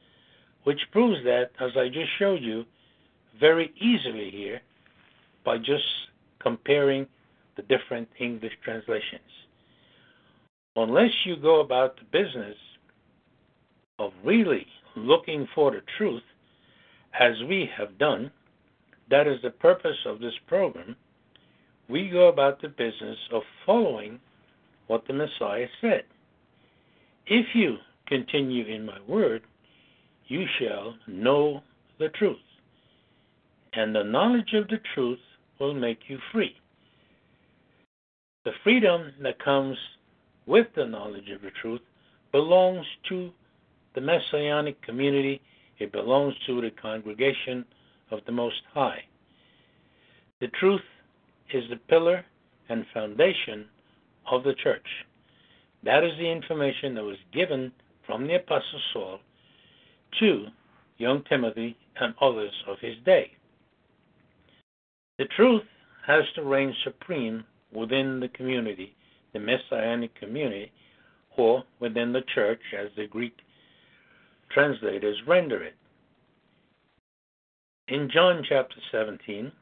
which 0.64 0.80
proves 0.92 1.22
that, 1.24 1.50
as 1.60 1.70
I 1.76 1.88
just 1.88 2.10
showed 2.18 2.42
you, 2.42 2.64
very 3.38 3.72
easily 3.80 4.30
here 4.30 4.60
by 5.44 5.58
just 5.58 5.84
comparing 6.40 7.06
the 7.56 7.62
different 7.62 8.08
English 8.18 8.52
translations. 8.62 9.20
Unless 10.76 11.10
you 11.24 11.36
go 11.36 11.60
about 11.60 11.96
the 11.96 12.04
business 12.04 12.56
of 13.98 14.12
really 14.24 14.66
looking 14.96 15.48
for 15.54 15.70
the 15.70 15.82
truth, 15.98 16.22
as 17.18 17.32
we 17.48 17.68
have 17.76 17.98
done, 17.98 18.30
that 19.10 19.26
is 19.26 19.40
the 19.42 19.50
purpose 19.50 19.96
of 20.06 20.20
this 20.20 20.34
program, 20.46 20.94
we 21.88 22.08
go 22.08 22.28
about 22.28 22.62
the 22.62 22.68
business 22.68 23.18
of 23.32 23.42
following 23.66 24.20
what 24.86 25.06
the 25.06 25.12
Messiah 25.12 25.66
said. 25.80 26.04
If 27.26 27.46
you 27.54 27.76
continue 28.06 28.66
in 28.66 28.86
my 28.86 28.98
word, 29.08 29.42
you 30.30 30.46
shall 30.60 30.94
know 31.08 31.60
the 31.98 32.08
truth, 32.10 32.38
and 33.72 33.94
the 33.94 34.04
knowledge 34.04 34.52
of 34.54 34.68
the 34.68 34.78
truth 34.94 35.18
will 35.58 35.74
make 35.74 35.98
you 36.06 36.18
free. 36.32 36.54
The 38.44 38.52
freedom 38.62 39.12
that 39.22 39.42
comes 39.44 39.76
with 40.46 40.68
the 40.76 40.86
knowledge 40.86 41.28
of 41.30 41.42
the 41.42 41.50
truth 41.60 41.80
belongs 42.30 42.86
to 43.08 43.32
the 43.94 44.00
Messianic 44.00 44.80
community, 44.82 45.40
it 45.80 45.90
belongs 45.90 46.34
to 46.46 46.60
the 46.60 46.70
congregation 46.70 47.64
of 48.12 48.20
the 48.24 48.32
Most 48.32 48.62
High. 48.72 49.02
The 50.40 50.48
truth 50.60 50.80
is 51.52 51.64
the 51.70 51.76
pillar 51.88 52.24
and 52.68 52.86
foundation 52.94 53.66
of 54.30 54.44
the 54.44 54.54
church. 54.62 54.86
That 55.82 56.04
is 56.04 56.12
the 56.18 56.30
information 56.30 56.94
that 56.94 57.02
was 57.02 57.18
given 57.32 57.72
from 58.06 58.28
the 58.28 58.36
Apostle 58.36 58.80
Saul 58.92 59.20
to 60.18 60.46
young 60.98 61.22
Timothy 61.28 61.76
and 62.00 62.14
others 62.20 62.52
of 62.68 62.78
his 62.80 62.94
day. 63.04 63.30
The 65.18 65.26
truth 65.36 65.62
has 66.06 66.24
to 66.34 66.42
reign 66.42 66.74
supreme 66.84 67.44
within 67.72 68.20
the 68.20 68.28
community, 68.28 68.94
the 69.32 69.38
Messianic 69.38 70.14
community, 70.14 70.72
or 71.36 71.62
within 71.78 72.12
the 72.12 72.22
church, 72.34 72.60
as 72.78 72.88
the 72.96 73.06
Greek 73.06 73.34
translators 74.50 75.16
render 75.26 75.62
it. 75.62 75.74
In 77.88 78.10
John 78.12 78.44
chapter 78.48 78.76
17, 78.92 79.52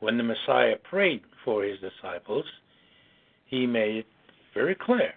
when 0.00 0.16
the 0.16 0.24
Messiah 0.24 0.76
prayed 0.88 1.22
for 1.44 1.64
his 1.64 1.78
disciples, 1.80 2.44
he 3.46 3.66
made 3.66 3.96
it 3.96 4.06
very 4.54 4.74
clear. 4.74 5.12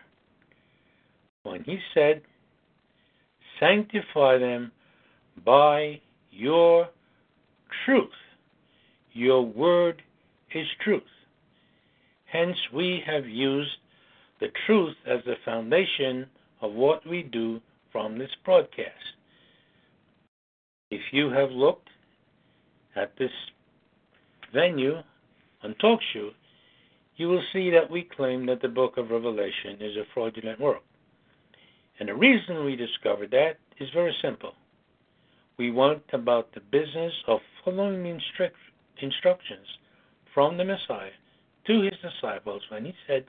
When 1.43 1.63
he 1.63 1.79
said, 1.93 2.21
Sanctify 3.61 4.39
them 4.39 4.71
by 5.45 6.01
your 6.31 6.89
truth. 7.85 8.09
Your 9.13 9.45
word 9.45 10.01
is 10.55 10.65
truth. 10.83 11.03
Hence, 12.25 12.57
we 12.73 13.03
have 13.05 13.25
used 13.27 13.69
the 14.39 14.47
truth 14.65 14.95
as 15.05 15.19
the 15.25 15.35
foundation 15.45 16.25
of 16.61 16.73
what 16.73 17.05
we 17.07 17.21
do 17.21 17.61
from 17.91 18.17
this 18.17 18.31
broadcast. 18.43 18.89
If 20.89 21.01
you 21.11 21.29
have 21.29 21.51
looked 21.51 21.89
at 22.95 23.13
this 23.19 23.31
venue 24.53 24.95
on 25.63 25.75
TalkShoe, 25.83 26.31
you 27.17 27.27
will 27.27 27.43
see 27.53 27.69
that 27.69 27.91
we 27.91 28.09
claim 28.15 28.47
that 28.47 28.61
the 28.61 28.67
book 28.67 28.97
of 28.97 29.11
Revelation 29.11 29.77
is 29.79 29.95
a 29.97 30.05
fraudulent 30.13 30.59
work. 30.59 30.81
And 32.01 32.09
the 32.09 32.15
reason 32.15 32.65
we 32.65 32.75
discovered 32.75 33.29
that 33.29 33.59
is 33.77 33.87
very 33.93 34.15
simple. 34.23 34.55
We 35.57 35.69
went 35.69 36.01
about 36.13 36.51
the 36.51 36.59
business 36.59 37.13
of 37.27 37.41
following 37.63 38.01
the 38.01 38.49
instructions 38.99 39.67
from 40.33 40.57
the 40.57 40.65
Messiah 40.65 41.11
to 41.67 41.81
his 41.81 41.93
disciples 42.01 42.63
when 42.69 42.85
he 42.85 42.95
said, 43.05 43.25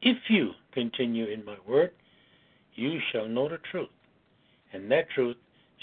If 0.00 0.16
you 0.28 0.52
continue 0.70 1.24
in 1.26 1.44
my 1.44 1.56
word, 1.66 1.90
you 2.76 3.00
shall 3.10 3.26
know 3.26 3.48
the 3.48 3.58
truth, 3.68 3.88
and 4.72 4.88
that 4.92 5.10
truth 5.10 5.36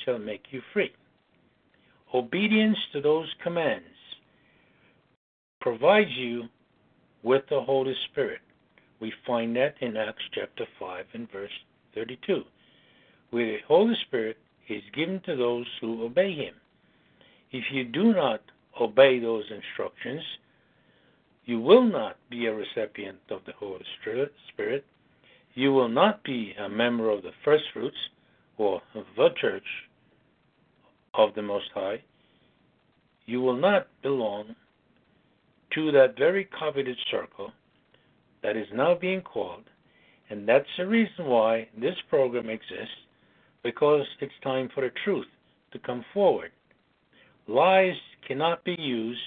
shall 0.05 0.17
make 0.17 0.45
you 0.51 0.61
free. 0.71 0.93
Obedience 2.13 2.77
to 2.93 3.01
those 3.01 3.27
commands 3.43 3.83
provides 5.59 6.11
you 6.11 6.43
with 7.23 7.43
the 7.49 7.59
Holy 7.59 7.95
Spirit. 8.09 8.39
We 9.01 9.11
find 9.27 9.53
that 9.57 9.75
in 9.81 9.97
Acts 9.97 10.23
chapter 10.33 10.65
5 10.79 11.07
and 11.11 11.29
verse 11.29 11.51
32, 11.95 12.43
where 13.31 13.45
the 13.45 13.57
Holy 13.67 13.95
Spirit 14.07 14.37
is 14.69 14.83
given 14.93 15.21
to 15.25 15.35
those 15.35 15.65
who 15.81 16.03
obey 16.03 16.33
Him. 16.33 16.53
If 17.51 17.63
you 17.71 17.85
do 17.85 18.13
not 18.13 18.41
obey 18.79 19.19
those 19.19 19.45
instructions, 19.49 20.21
you 21.45 21.59
will 21.59 21.83
not 21.83 22.17
be 22.29 22.47
a 22.47 22.53
recipient 22.53 23.19
of 23.29 23.41
the 23.45 23.53
Holy 23.53 23.85
Spirit. 24.01 24.83
You 25.53 25.71
will 25.71 25.89
not 25.89 26.23
be 26.23 26.53
a 26.59 26.67
member 26.67 27.09
of 27.09 27.23
the 27.23 27.31
first 27.43 27.63
fruits 27.73 27.97
or 28.57 28.81
the 29.15 29.29
church 29.39 29.63
of 31.13 31.33
the 31.35 31.41
Most 31.41 31.69
High. 31.73 32.01
You 33.25 33.41
will 33.41 33.55
not 33.55 33.87
belong 34.01 34.55
to 35.75 35.91
that 35.91 36.17
very 36.17 36.45
coveted 36.57 36.97
circle 37.11 37.51
that 38.43 38.57
is 38.57 38.67
now 38.73 38.95
being 38.95 39.21
called, 39.21 39.63
and 40.29 40.47
that's 40.47 40.65
the 40.77 40.87
reason 40.87 41.25
why 41.25 41.67
this 41.79 41.95
program 42.09 42.49
exists, 42.49 42.95
because 43.63 44.05
it's 44.21 44.33
time 44.43 44.69
for 44.73 44.81
the 44.81 44.91
truth 45.03 45.27
to 45.71 45.79
come 45.79 46.03
forward. 46.13 46.51
Lies 47.47 47.95
cannot 48.27 48.63
be 48.63 48.75
used 48.79 49.19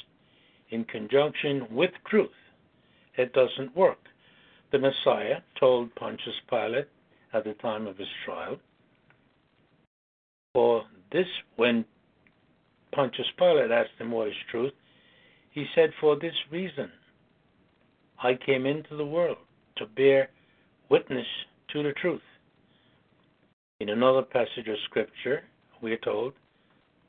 in 0.71 0.85
conjunction 0.85 1.67
with 1.71 1.91
truth. 2.09 2.31
It 3.17 3.33
doesn't 3.33 3.77
work. 3.77 3.99
The 4.73 4.79
Messiah 4.79 5.41
told 5.59 5.95
Pontius 5.95 6.35
Pilate 6.51 6.89
at 7.33 7.45
the 7.45 7.55
time 7.55 7.87
of 7.87 7.97
his 7.97 8.09
trial, 8.25 8.59
for 10.55 10.83
this, 11.13 11.27
when 11.57 11.85
Pontius 12.93 13.27
Pilate 13.39 13.71
asked 13.71 13.99
him 13.99 14.11
what 14.11 14.29
is 14.29 14.35
truth, 14.51 14.73
he 15.51 15.67
said, 15.75 15.91
For 16.01 16.19
this 16.19 16.35
reason 16.51 16.91
I 18.23 18.35
came 18.35 18.67
into 18.67 18.97
the 18.97 19.07
world 19.07 19.39
to 19.77 19.87
bear 19.87 20.31
witness 20.89 21.27
to 21.73 21.83
the 21.83 21.93
truth. 21.93 22.23
In 23.81 23.91
another 23.91 24.23
passage 24.23 24.69
of 24.69 24.77
Scripture, 24.87 25.43
we 25.83 25.93
are 25.93 25.99
told 25.99 26.33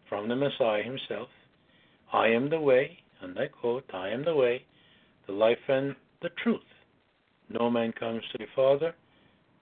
from 0.07 0.27
the 0.27 0.35
Messiah 0.35 0.83
himself, 0.83 1.29
I 2.11 2.27
am 2.27 2.49
the 2.49 2.59
way, 2.59 2.97
and 3.21 3.37
I 3.37 3.47
quote, 3.47 3.85
I 3.93 4.09
am 4.09 4.25
the 4.25 4.35
way, 4.35 4.63
the 5.27 5.33
life, 5.33 5.57
and 5.67 5.95
the 6.21 6.29
truth. 6.43 6.61
No 7.49 7.69
man 7.69 7.93
comes 7.93 8.23
to 8.31 8.37
the 8.37 8.45
Father 8.55 8.93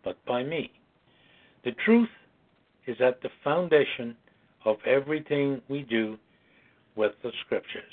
but 0.03 0.17
by 0.25 0.43
me. 0.43 0.71
The 1.63 1.71
truth 1.85 2.09
is 2.85 2.97
at 3.01 3.21
the 3.21 3.29
foundation 3.43 4.15
of 4.65 4.77
everything 4.85 5.61
we 5.69 5.83
do 5.83 6.17
with 6.95 7.11
the 7.23 7.31
Scriptures. 7.45 7.83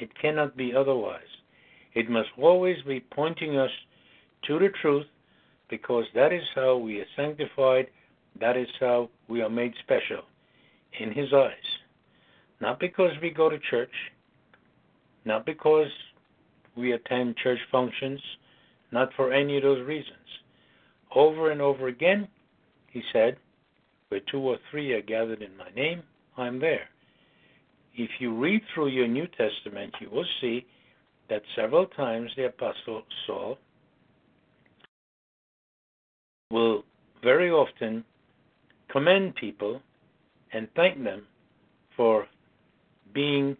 It 0.00 0.10
cannot 0.20 0.56
be 0.56 0.74
otherwise. 0.74 1.20
It 1.94 2.10
must 2.10 2.30
always 2.38 2.76
be 2.86 3.00
pointing 3.00 3.56
us 3.56 3.70
to 4.46 4.58
the 4.58 4.68
truth 4.80 5.06
because 5.68 6.04
that 6.14 6.32
is 6.32 6.42
how 6.54 6.76
we 6.76 7.00
are 7.00 7.06
sanctified, 7.16 7.88
that 8.40 8.56
is 8.56 8.68
how 8.80 9.10
we 9.28 9.42
are 9.42 9.50
made 9.50 9.74
special 9.82 10.22
in 11.00 11.12
His 11.12 11.32
eyes. 11.32 11.52
Not 12.60 12.80
because 12.80 13.12
we 13.22 13.30
go 13.30 13.48
to 13.48 13.58
church, 13.70 13.92
not 15.24 15.46
because 15.46 15.90
we 16.76 16.92
attend 16.92 17.36
church 17.36 17.58
functions, 17.70 18.20
not 18.92 19.10
for 19.16 19.32
any 19.32 19.56
of 19.56 19.62
those 19.62 19.86
reasons. 19.86 20.14
Over 21.14 21.50
and 21.50 21.60
over 21.60 21.88
again, 21.88 22.28
He 22.88 23.02
said, 23.12 23.36
Where 24.08 24.20
two 24.30 24.40
or 24.40 24.58
three 24.70 24.92
are 24.92 25.02
gathered 25.02 25.42
in 25.42 25.56
my 25.56 25.70
name, 25.74 26.02
I'm 26.36 26.58
there 26.58 26.88
if 27.98 28.10
you 28.20 28.32
read 28.34 28.62
through 28.72 28.88
your 28.88 29.08
New 29.08 29.26
Testament, 29.26 29.92
you 30.00 30.08
will 30.08 30.24
see 30.40 30.64
that 31.28 31.42
several 31.56 31.86
times 31.86 32.30
the 32.36 32.46
Apostle 32.46 33.02
Saul 33.26 33.58
will 36.50 36.84
very 37.22 37.50
often 37.50 38.04
commend 38.90 39.34
people 39.34 39.80
and 40.52 40.68
thank 40.74 41.02
them 41.02 41.26
for 41.96 42.26
being, 43.14 43.56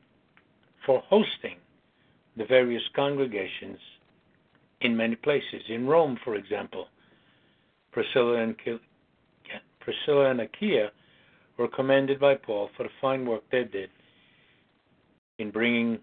for 0.86 1.02
hosting 1.08 1.56
the 2.36 2.44
various 2.46 2.82
congregations 2.94 3.78
in 4.80 4.96
many 4.96 5.16
places. 5.16 5.62
In 5.68 5.86
Rome, 5.86 6.18
for 6.24 6.36
example, 6.36 6.86
Priscilla 7.92 8.42
and 8.42 8.54
Priscilla 9.80 10.30
and 10.30 10.40
Aquila 10.40 10.90
were 11.58 11.68
commended 11.68 12.20
by 12.20 12.34
Paul 12.36 12.70
for 12.76 12.84
the 12.84 12.90
fine 13.00 13.26
work 13.26 13.42
they 13.50 13.64
did 13.64 13.90
in 15.38 15.50
bringing 15.50 15.98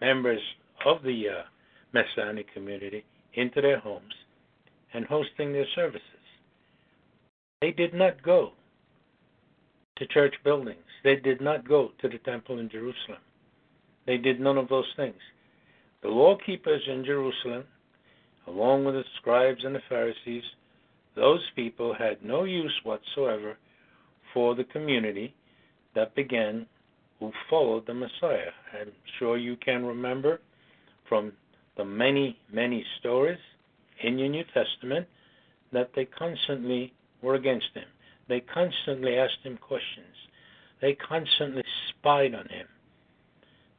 members 0.00 0.40
of 0.86 1.02
the 1.02 1.24
uh, 1.28 1.42
Messianic 1.92 2.52
community 2.54 3.04
into 3.34 3.60
their 3.60 3.78
homes 3.78 4.14
and 4.94 5.04
hosting 5.04 5.52
their 5.52 5.66
services. 5.74 6.00
They 7.64 7.70
did 7.70 7.94
not 7.94 8.22
go 8.22 8.52
to 9.96 10.06
church 10.08 10.34
buildings. 10.44 10.84
They 11.02 11.16
did 11.16 11.40
not 11.40 11.66
go 11.66 11.92
to 12.02 12.08
the 12.10 12.18
temple 12.18 12.58
in 12.58 12.68
Jerusalem. 12.68 13.22
They 14.06 14.18
did 14.18 14.38
none 14.38 14.58
of 14.58 14.68
those 14.68 14.92
things. 14.96 15.22
The 16.02 16.10
law 16.10 16.36
keepers 16.44 16.82
in 16.86 17.06
Jerusalem, 17.06 17.64
along 18.46 18.84
with 18.84 18.96
the 18.96 19.04
scribes 19.16 19.64
and 19.64 19.74
the 19.74 19.80
Pharisees, 19.88 20.42
those 21.16 21.40
people 21.56 21.94
had 21.94 22.22
no 22.22 22.44
use 22.44 22.78
whatsoever 22.82 23.56
for 24.34 24.54
the 24.54 24.64
community 24.64 25.34
that 25.94 26.14
began 26.14 26.66
who 27.18 27.32
followed 27.48 27.86
the 27.86 27.94
Messiah. 27.94 28.52
I'm 28.78 28.92
sure 29.18 29.38
you 29.38 29.56
can 29.56 29.86
remember 29.86 30.42
from 31.08 31.32
the 31.78 31.84
many, 31.86 32.38
many 32.52 32.84
stories 33.00 33.38
in 34.02 34.18
your 34.18 34.28
New 34.28 34.44
Testament 34.52 35.06
that 35.72 35.92
they 35.96 36.04
constantly 36.04 36.92
were 37.24 37.34
against 37.34 37.70
him. 37.74 37.88
They 38.28 38.40
constantly 38.40 39.16
asked 39.16 39.42
him 39.42 39.56
questions. 39.56 40.14
They 40.80 40.94
constantly 40.94 41.64
spied 41.88 42.34
on 42.34 42.48
him. 42.48 42.68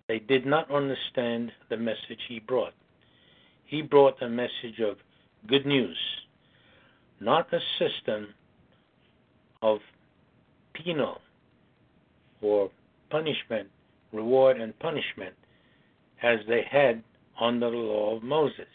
They 0.07 0.19
did 0.19 0.45
not 0.45 0.69
understand 0.71 1.51
the 1.69 1.77
message 1.77 2.19
he 2.27 2.39
brought. 2.39 2.73
He 3.65 3.81
brought 3.81 4.21
a 4.21 4.29
message 4.29 4.79
of 4.83 4.97
good 5.47 5.65
news, 5.65 5.97
not 7.19 7.51
a 7.53 7.59
system 7.79 8.33
of 9.61 9.79
penal 10.73 11.21
or 12.41 12.69
punishment, 13.09 13.69
reward 14.11 14.59
and 14.59 14.77
punishment, 14.79 15.33
as 16.21 16.39
they 16.47 16.63
had 16.69 17.03
under 17.39 17.69
the 17.69 17.77
law 17.77 18.15
of 18.15 18.23
Moses. 18.23 18.67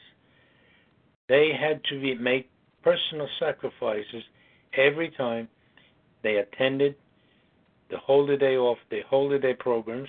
They 1.29 1.53
had 1.59 1.83
to 1.85 2.01
be, 2.01 2.15
make 2.15 2.51
personal 2.83 3.29
sacrifices 3.39 4.25
every 4.75 5.11
time 5.11 5.49
they 6.23 6.37
attended 6.37 6.95
the 7.91 7.99
holy 7.99 8.37
day 8.37 8.57
off 8.57 8.79
the 8.91 9.01
holy 9.09 9.39
day 9.39 9.55
programs 9.55 10.09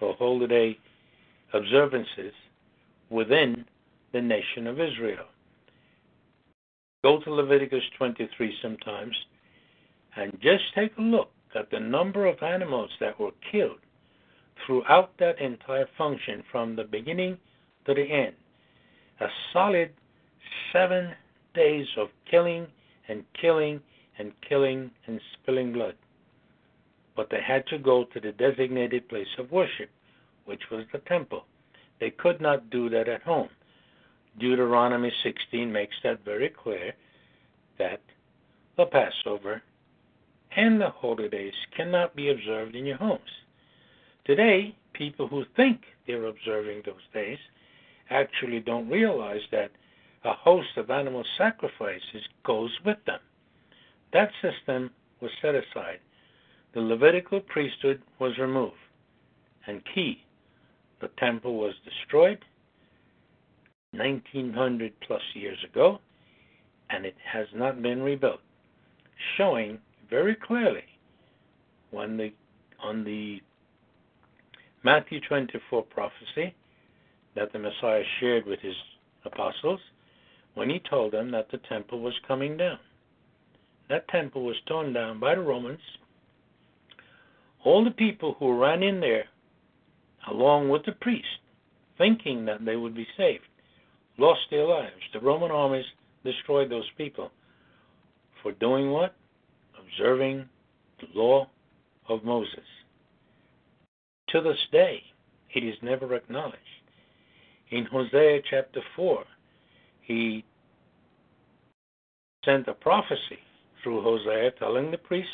or 0.00 0.14
holy 0.14 0.46
day 0.46 0.78
observances 1.52 2.32
within 3.10 3.64
the 4.12 4.20
nation 4.20 4.66
of 4.66 4.80
Israel. 4.80 5.26
Go 7.02 7.20
to 7.20 7.32
Leviticus 7.32 7.84
23 7.96 8.54
sometimes 8.60 9.14
and 10.16 10.32
just 10.42 10.64
take 10.74 10.96
a 10.98 11.02
look 11.02 11.30
at 11.54 11.70
the 11.70 11.80
number 11.80 12.26
of 12.26 12.42
animals 12.42 12.90
that 13.00 13.18
were 13.18 13.30
killed 13.50 13.78
throughout 14.66 15.16
that 15.18 15.40
entire 15.40 15.88
function 15.96 16.42
from 16.50 16.76
the 16.76 16.84
beginning 16.84 17.38
to 17.86 17.94
the 17.94 18.02
end. 18.02 18.34
A 19.20 19.26
solid 19.52 19.90
seven 20.72 21.12
days 21.54 21.86
of 21.96 22.08
killing 22.30 22.66
and 23.08 23.24
killing 23.40 23.80
and 24.18 24.32
killing 24.48 24.90
and 25.06 25.20
spilling 25.34 25.72
blood. 25.72 25.94
But 27.16 27.28
they 27.30 27.40
had 27.40 27.66
to 27.68 27.78
go 27.78 28.04
to 28.04 28.20
the 28.20 28.32
designated 28.32 29.08
place 29.08 29.28
of 29.38 29.50
worship, 29.50 29.90
which 30.44 30.62
was 30.70 30.84
the 30.92 30.98
temple. 30.98 31.44
They 32.00 32.10
could 32.10 32.40
not 32.40 32.70
do 32.70 32.88
that 32.90 33.08
at 33.08 33.22
home. 33.22 33.48
Deuteronomy 34.38 35.12
16 35.22 35.72
makes 35.72 35.96
that 36.04 36.24
very 36.24 36.48
clear 36.48 36.92
that 37.78 38.00
the 38.76 38.86
Passover 38.86 39.62
and 40.56 40.80
the 40.80 40.90
holy 40.90 41.28
days 41.28 41.52
cannot 41.76 42.14
be 42.14 42.30
observed 42.30 42.74
in 42.74 42.86
your 42.86 42.96
homes. 42.96 43.20
Today, 44.24 44.74
people 44.92 45.26
who 45.26 45.44
think 45.56 45.80
they're 46.06 46.26
observing 46.26 46.82
those 46.84 46.94
days 47.12 47.38
actually 48.10 48.60
don't 48.60 48.88
realize 48.88 49.40
that 49.50 49.70
a 50.28 50.34
host 50.34 50.76
of 50.76 50.90
animal 50.90 51.24
sacrifices 51.38 52.22
goes 52.44 52.70
with 52.84 52.98
them. 53.06 53.20
That 54.12 54.30
system 54.42 54.90
was 55.22 55.30
set 55.40 55.54
aside. 55.54 56.00
The 56.74 56.80
Levitical 56.80 57.40
priesthood 57.40 58.02
was 58.18 58.36
removed. 58.38 58.74
And 59.66 59.82
key, 59.94 60.24
the 61.00 61.08
temple 61.18 61.58
was 61.58 61.72
destroyed 61.82 62.44
1900 63.92 64.92
plus 65.06 65.22
years 65.34 65.58
ago, 65.64 65.98
and 66.90 67.06
it 67.06 67.16
has 67.24 67.46
not 67.54 67.80
been 67.80 68.02
rebuilt, 68.02 68.40
showing 69.38 69.78
very 70.10 70.34
clearly 70.34 70.84
when 71.90 72.18
the 72.18 72.32
on 72.82 73.02
the 73.02 73.40
Matthew 74.84 75.20
24 75.26 75.82
prophecy 75.84 76.54
that 77.34 77.52
the 77.52 77.58
Messiah 77.58 78.04
shared 78.20 78.46
with 78.46 78.60
his 78.60 78.76
apostles 79.24 79.80
when 80.58 80.68
he 80.68 80.82
told 80.90 81.12
them 81.12 81.30
that 81.30 81.48
the 81.52 81.58
temple 81.68 82.00
was 82.00 82.14
coming 82.26 82.56
down. 82.56 82.80
That 83.88 84.08
temple 84.08 84.44
was 84.44 84.56
torn 84.66 84.92
down 84.92 85.20
by 85.20 85.36
the 85.36 85.40
Romans. 85.40 85.78
All 87.64 87.84
the 87.84 87.92
people 87.92 88.34
who 88.40 88.58
ran 88.60 88.82
in 88.82 88.98
there, 88.98 89.26
along 90.28 90.68
with 90.68 90.84
the 90.84 90.92
priests, 91.00 91.28
thinking 91.96 92.44
that 92.46 92.64
they 92.64 92.74
would 92.74 92.96
be 92.96 93.06
saved, 93.16 93.44
lost 94.18 94.40
their 94.50 94.66
lives. 94.66 95.00
The 95.12 95.20
Roman 95.20 95.52
armies 95.52 95.84
destroyed 96.24 96.70
those 96.70 96.90
people. 96.96 97.30
For 98.42 98.50
doing 98.50 98.90
what? 98.90 99.14
Observing 99.78 100.48
the 101.00 101.06
law 101.18 101.48
of 102.08 102.24
Moses. 102.24 102.66
To 104.30 104.40
this 104.40 104.58
day, 104.72 105.04
it 105.54 105.62
is 105.62 105.76
never 105.82 106.16
acknowledged. 106.16 106.58
In 107.70 107.84
Hosea 107.84 108.40
chapter 108.50 108.80
4, 108.96 109.24
he 110.00 110.44
sent 112.48 112.66
a 112.66 112.72
prophecy 112.72 113.38
through 113.82 114.02
Hosea 114.02 114.52
telling 114.58 114.90
the 114.90 114.96
priests 114.96 115.30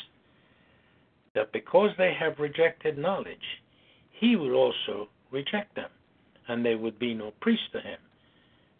that 1.33 1.51
because 1.53 1.91
they 1.97 2.13
have 2.13 2.39
rejected 2.39 2.97
knowledge, 2.97 3.37
he 4.11 4.35
would 4.35 4.51
also 4.51 5.07
reject 5.31 5.75
them, 5.75 5.89
and 6.49 6.65
there 6.65 6.77
would 6.77 6.99
be 6.99 7.13
no 7.13 7.31
priest 7.39 7.63
to 7.71 7.79
him. 7.79 7.99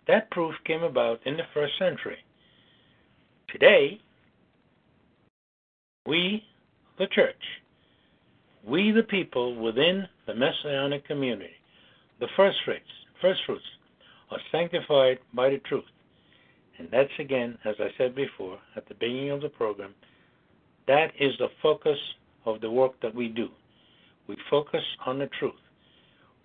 That 0.07 0.29
proof 0.31 0.53
came 0.65 0.83
about 0.83 1.21
in 1.25 1.37
the 1.37 1.43
first 1.53 1.73
century. 1.79 2.17
Today, 3.49 3.99
we, 6.05 6.43
the 6.99 7.07
church, 7.07 7.35
we 8.67 8.91
the 8.91 9.03
people 9.03 9.55
within 9.55 10.07
the 10.27 10.35
messianic 10.35 11.07
community, 11.07 11.55
the 12.19 12.27
first 12.35 12.57
fruits, 12.65 12.83
first 13.21 13.39
fruits, 13.45 13.63
are 14.31 14.39
sanctified 14.51 15.19
by 15.33 15.49
the 15.49 15.59
truth. 15.59 15.85
And 16.77 16.89
that's 16.91 17.11
again, 17.19 17.57
as 17.65 17.75
I 17.79 17.87
said 17.97 18.15
before 18.15 18.59
at 18.75 18.87
the 18.87 18.95
beginning 18.95 19.31
of 19.31 19.41
the 19.41 19.49
program, 19.49 19.93
that 20.87 21.11
is 21.19 21.33
the 21.39 21.47
focus 21.61 21.97
of 22.45 22.61
the 22.61 22.69
work 22.69 22.99
that 23.01 23.15
we 23.15 23.29
do. 23.29 23.49
We 24.27 24.35
focus 24.49 24.83
on 25.05 25.19
the 25.19 25.29
truth. 25.39 25.53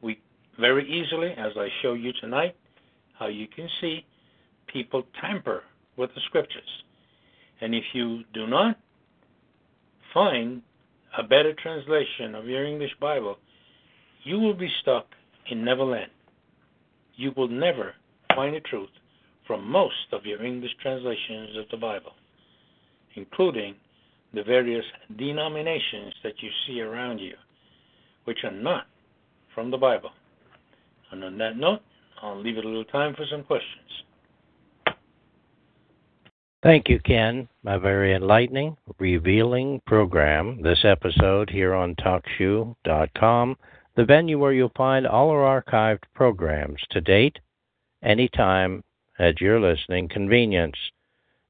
We 0.02 0.20
very 0.58 0.88
easily, 0.88 1.30
as 1.32 1.52
I 1.56 1.68
show 1.82 1.94
you 1.94 2.12
tonight, 2.20 2.54
how 3.18 3.26
you 3.28 3.48
can 3.48 3.68
see 3.80 4.04
people 4.66 5.04
tamper 5.20 5.64
with 5.96 6.10
the 6.14 6.20
scriptures. 6.26 6.62
And 7.60 7.74
if 7.74 7.84
you 7.92 8.22
do 8.32 8.46
not 8.46 8.78
find 10.14 10.62
a 11.18 11.22
better 11.22 11.52
translation 11.54 12.34
of 12.34 12.46
your 12.46 12.64
English 12.64 12.92
Bible, 13.00 13.36
you 14.22 14.38
will 14.38 14.54
be 14.54 14.70
stuck 14.80 15.06
in 15.50 15.64
Neverland. 15.64 16.10
You 17.16 17.32
will 17.36 17.48
never 17.48 17.94
find 18.34 18.54
the 18.54 18.60
truth 18.60 18.90
from 19.50 19.68
most 19.68 20.12
of 20.12 20.24
your 20.24 20.44
English 20.44 20.70
translations 20.80 21.56
of 21.56 21.64
the 21.72 21.76
Bible, 21.76 22.12
including 23.16 23.74
the 24.32 24.44
various 24.44 24.84
denominations 25.18 26.14
that 26.22 26.34
you 26.40 26.48
see 26.64 26.80
around 26.80 27.18
you, 27.18 27.34
which 28.26 28.44
are 28.44 28.52
not 28.52 28.86
from 29.52 29.72
the 29.72 29.76
Bible. 29.76 30.10
And 31.10 31.24
on 31.24 31.36
that 31.38 31.56
note, 31.56 31.80
I'll 32.22 32.40
leave 32.40 32.58
it 32.58 32.64
a 32.64 32.68
little 32.68 32.84
time 32.84 33.12
for 33.16 33.26
some 33.28 33.42
questions. 33.42 33.90
Thank 36.62 36.88
you, 36.88 37.00
Ken. 37.00 37.48
A 37.66 37.80
very 37.80 38.14
enlightening, 38.14 38.76
revealing 39.00 39.82
program. 39.84 40.62
This 40.62 40.84
episode 40.84 41.50
here 41.50 41.74
on 41.74 41.96
TalkShoe.com, 41.96 43.56
the 43.96 44.04
venue 44.04 44.38
where 44.38 44.52
you'll 44.52 44.70
find 44.76 45.08
all 45.08 45.30
our 45.30 45.60
archived 45.60 46.04
programs 46.14 46.80
to 46.92 47.00
date, 47.00 47.40
anytime 48.04 48.84
at 49.20 49.40
your 49.40 49.60
listening 49.60 50.08
convenience. 50.08 50.76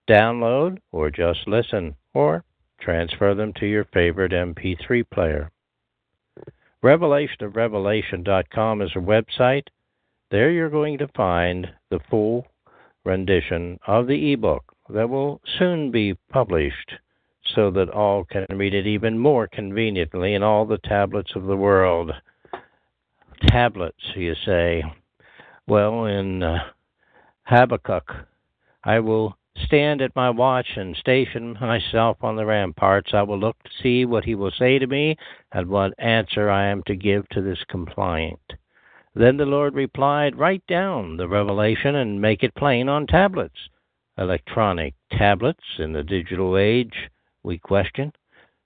Download 0.08 0.78
or 0.90 1.10
just 1.10 1.46
listen, 1.46 1.94
or 2.12 2.44
transfer 2.80 3.34
them 3.34 3.52
to 3.54 3.66
your 3.66 3.84
favorite 3.94 4.32
MP3 4.32 5.08
player. 5.08 5.50
Revelation 6.82 7.44
of 7.44 7.56
Revelation.com 7.56 8.82
is 8.82 8.90
a 8.96 8.98
website. 8.98 9.68
There 10.30 10.50
you're 10.50 10.70
going 10.70 10.98
to 10.98 11.08
find 11.08 11.68
the 11.90 12.00
full 12.10 12.46
rendition 13.04 13.78
of 13.86 14.06
the 14.06 14.32
ebook 14.32 14.64
that 14.88 15.08
will 15.08 15.40
soon 15.58 15.90
be 15.90 16.14
published 16.30 16.94
so 17.54 17.70
that 17.70 17.90
all 17.90 18.24
can 18.24 18.46
read 18.50 18.74
it 18.74 18.86
even 18.86 19.18
more 19.18 19.46
conveniently 19.46 20.34
in 20.34 20.42
all 20.42 20.66
the 20.66 20.78
tablets 20.78 21.32
of 21.36 21.44
the 21.44 21.56
world. 21.56 22.12
Tablets, 23.48 24.02
you 24.16 24.34
say. 24.44 24.82
Well, 25.66 26.06
in 26.06 26.42
uh, 26.42 26.58
Habakkuk, 27.44 28.26
I 28.84 29.00
will 29.00 29.36
stand 29.56 30.00
at 30.00 30.14
my 30.14 30.30
watch 30.30 30.76
and 30.76 30.96
station 30.96 31.56
myself 31.60 32.22
on 32.22 32.36
the 32.36 32.46
ramparts. 32.46 33.12
I 33.12 33.22
will 33.22 33.38
look 33.38 33.62
to 33.62 33.70
see 33.82 34.04
what 34.04 34.24
he 34.24 34.34
will 34.34 34.50
say 34.50 34.78
to 34.78 34.86
me 34.86 35.16
and 35.52 35.68
what 35.68 35.94
answer 35.98 36.48
I 36.50 36.66
am 36.66 36.82
to 36.84 36.94
give 36.94 37.28
to 37.30 37.42
this 37.42 37.62
complaint. 37.68 38.54
Then 39.14 39.36
the 39.36 39.46
Lord 39.46 39.74
replied, 39.74 40.38
Write 40.38 40.66
down 40.66 41.16
the 41.16 41.28
revelation 41.28 41.96
and 41.96 42.20
make 42.20 42.42
it 42.42 42.54
plain 42.54 42.88
on 42.88 43.06
tablets. 43.06 43.68
Electronic 44.16 44.94
tablets 45.10 45.64
in 45.78 45.92
the 45.92 46.04
digital 46.04 46.56
age, 46.56 47.10
we 47.42 47.58
question, 47.58 48.12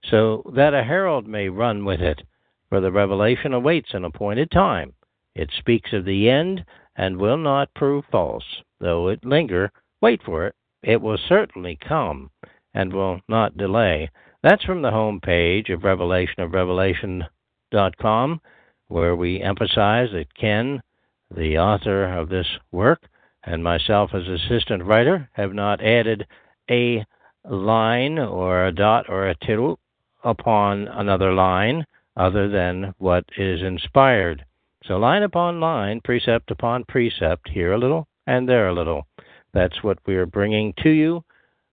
so 0.03 0.43
that 0.55 0.75
a 0.75 0.83
herald 0.83 1.27
may 1.27 1.49
run 1.49 1.85
with 1.85 2.01
it, 2.01 2.23
for 2.69 2.81
the 2.81 2.93
revelation 2.93 3.55
awaits 3.55 3.95
an 3.95 4.05
appointed 4.05 4.51
time. 4.51 4.93
It 5.35 5.51
speaks 5.59 5.93
of 5.93 6.05
the 6.05 6.29
end 6.29 6.65
and 6.97 7.17
will 7.17 7.37
not 7.37 7.75
prove 7.75 8.05
false. 8.11 8.63
Though 8.81 9.09
it 9.09 9.25
linger, 9.25 9.73
wait 10.01 10.23
for 10.23 10.47
it. 10.47 10.55
It 10.83 11.01
will 11.01 11.19
certainly 11.29 11.77
come 11.77 12.31
and 12.75 12.93
will 12.93 13.21
not 13.29 13.57
delay. 13.57 14.11
That's 14.43 14.65
from 14.65 14.83
the 14.83 14.91
home 14.91 15.21
page 15.21 15.71
of 15.71 15.85
Revelation 15.85 16.43
of 16.43 16.53
Revelation.com 16.53 18.41
where 18.89 19.17
we 19.17 19.41
emphasize 19.41 20.11
that 20.13 20.35
Ken, 20.35 20.83
the 21.35 21.59
author 21.59 22.05
of 22.05 22.29
this 22.29 22.47
work, 22.71 23.03
and 23.45 23.63
myself 23.63 24.11
as 24.15 24.29
assistant 24.29 24.85
writer 24.85 25.29
have 25.33 25.53
not 25.53 25.83
added 25.83 26.27
a 26.71 27.05
line 27.49 28.19
or 28.19 28.67
a 28.67 28.73
dot 28.73 29.07
or 29.09 29.29
a 29.29 29.35
tittle 29.35 29.79
upon 30.23 30.89
another 30.89 31.33
line 31.33 31.85
other 32.17 32.49
than 32.49 32.95
what 32.99 33.25
is 33.37 33.63
inspired. 33.63 34.45
So, 34.87 34.99
line 34.99 35.23
upon 35.23 35.61
line, 35.61 36.03
precept 36.03 36.51
upon 36.51 36.85
precept, 36.85 37.49
here 37.49 37.73
a 37.73 37.79
little 37.79 38.07
and 38.27 38.49
there 38.49 38.69
a 38.69 38.75
little. 38.75 39.07
That's 39.53 39.83
what 39.83 39.99
we 40.07 40.15
are 40.17 40.27
bringing 40.27 40.75
to 40.83 40.91
you, 40.91 41.25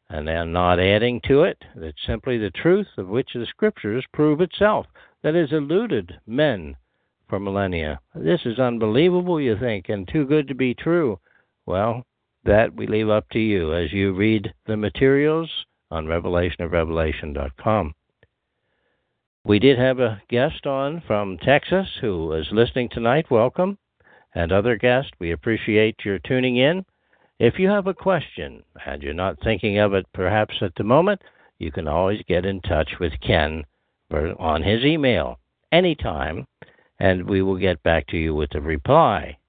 and 0.09 0.27
then 0.27 0.53
not 0.53 0.79
adding 0.79 1.19
to 1.25 1.43
it. 1.43 1.57
It's 1.75 2.05
simply 2.05 2.37
the 2.37 2.51
truth 2.51 2.87
of 2.97 3.09
which 3.09 3.33
the 3.33 3.45
Scriptures 3.45 4.05
prove 4.13 4.39
itself, 4.39 4.85
that 5.23 5.35
has 5.35 5.51
eluded 5.51 6.19
men 6.25 6.77
for 7.27 7.39
millennia. 7.39 7.99
This 8.15 8.45
is 8.45 8.59
unbelievable, 8.59 9.41
you 9.41 9.57
think, 9.57 9.89
and 9.89 10.07
too 10.07 10.25
good 10.25 10.47
to 10.47 10.55
be 10.55 10.73
true. 10.73 11.19
Well, 11.65 12.05
that 12.45 12.73
we 12.73 12.87
leave 12.87 13.09
up 13.09 13.29
to 13.31 13.39
you 13.39 13.73
as 13.73 13.91
you 13.91 14.13
read 14.13 14.53
the 14.67 14.77
materials 14.77 15.49
on 15.89 16.05
revelationofrevelation.com. 16.05 17.93
We 19.43 19.57
did 19.57 19.79
have 19.79 19.99
a 19.99 20.21
guest 20.29 20.67
on 20.67 21.01
from 21.07 21.39
Texas 21.39 21.87
who 21.99 22.31
is 22.33 22.47
listening 22.51 22.89
tonight. 22.89 23.31
Welcome. 23.31 23.79
And 24.35 24.51
other 24.51 24.75
guests, 24.75 25.11
we 25.19 25.31
appreciate 25.31 26.05
your 26.05 26.19
tuning 26.19 26.57
in. 26.57 26.85
If 27.39 27.57
you 27.57 27.67
have 27.69 27.87
a 27.87 27.93
question 27.93 28.63
and 28.85 29.01
you're 29.01 29.15
not 29.15 29.41
thinking 29.43 29.79
of 29.79 29.95
it 29.95 30.05
perhaps 30.13 30.55
at 30.61 30.75
the 30.75 30.83
moment, 30.83 31.21
you 31.57 31.71
can 31.71 31.87
always 31.87 32.21
get 32.27 32.45
in 32.45 32.61
touch 32.61 32.91
with 32.99 33.19
Ken 33.19 33.65
on 34.11 34.61
his 34.61 34.83
email 34.83 35.39
anytime 35.71 36.45
and 36.99 37.27
we 37.27 37.41
will 37.41 37.57
get 37.57 37.81
back 37.81 38.05
to 38.07 38.17
you 38.17 38.35
with 38.35 38.53
a 38.53 38.61
reply. 38.61 39.39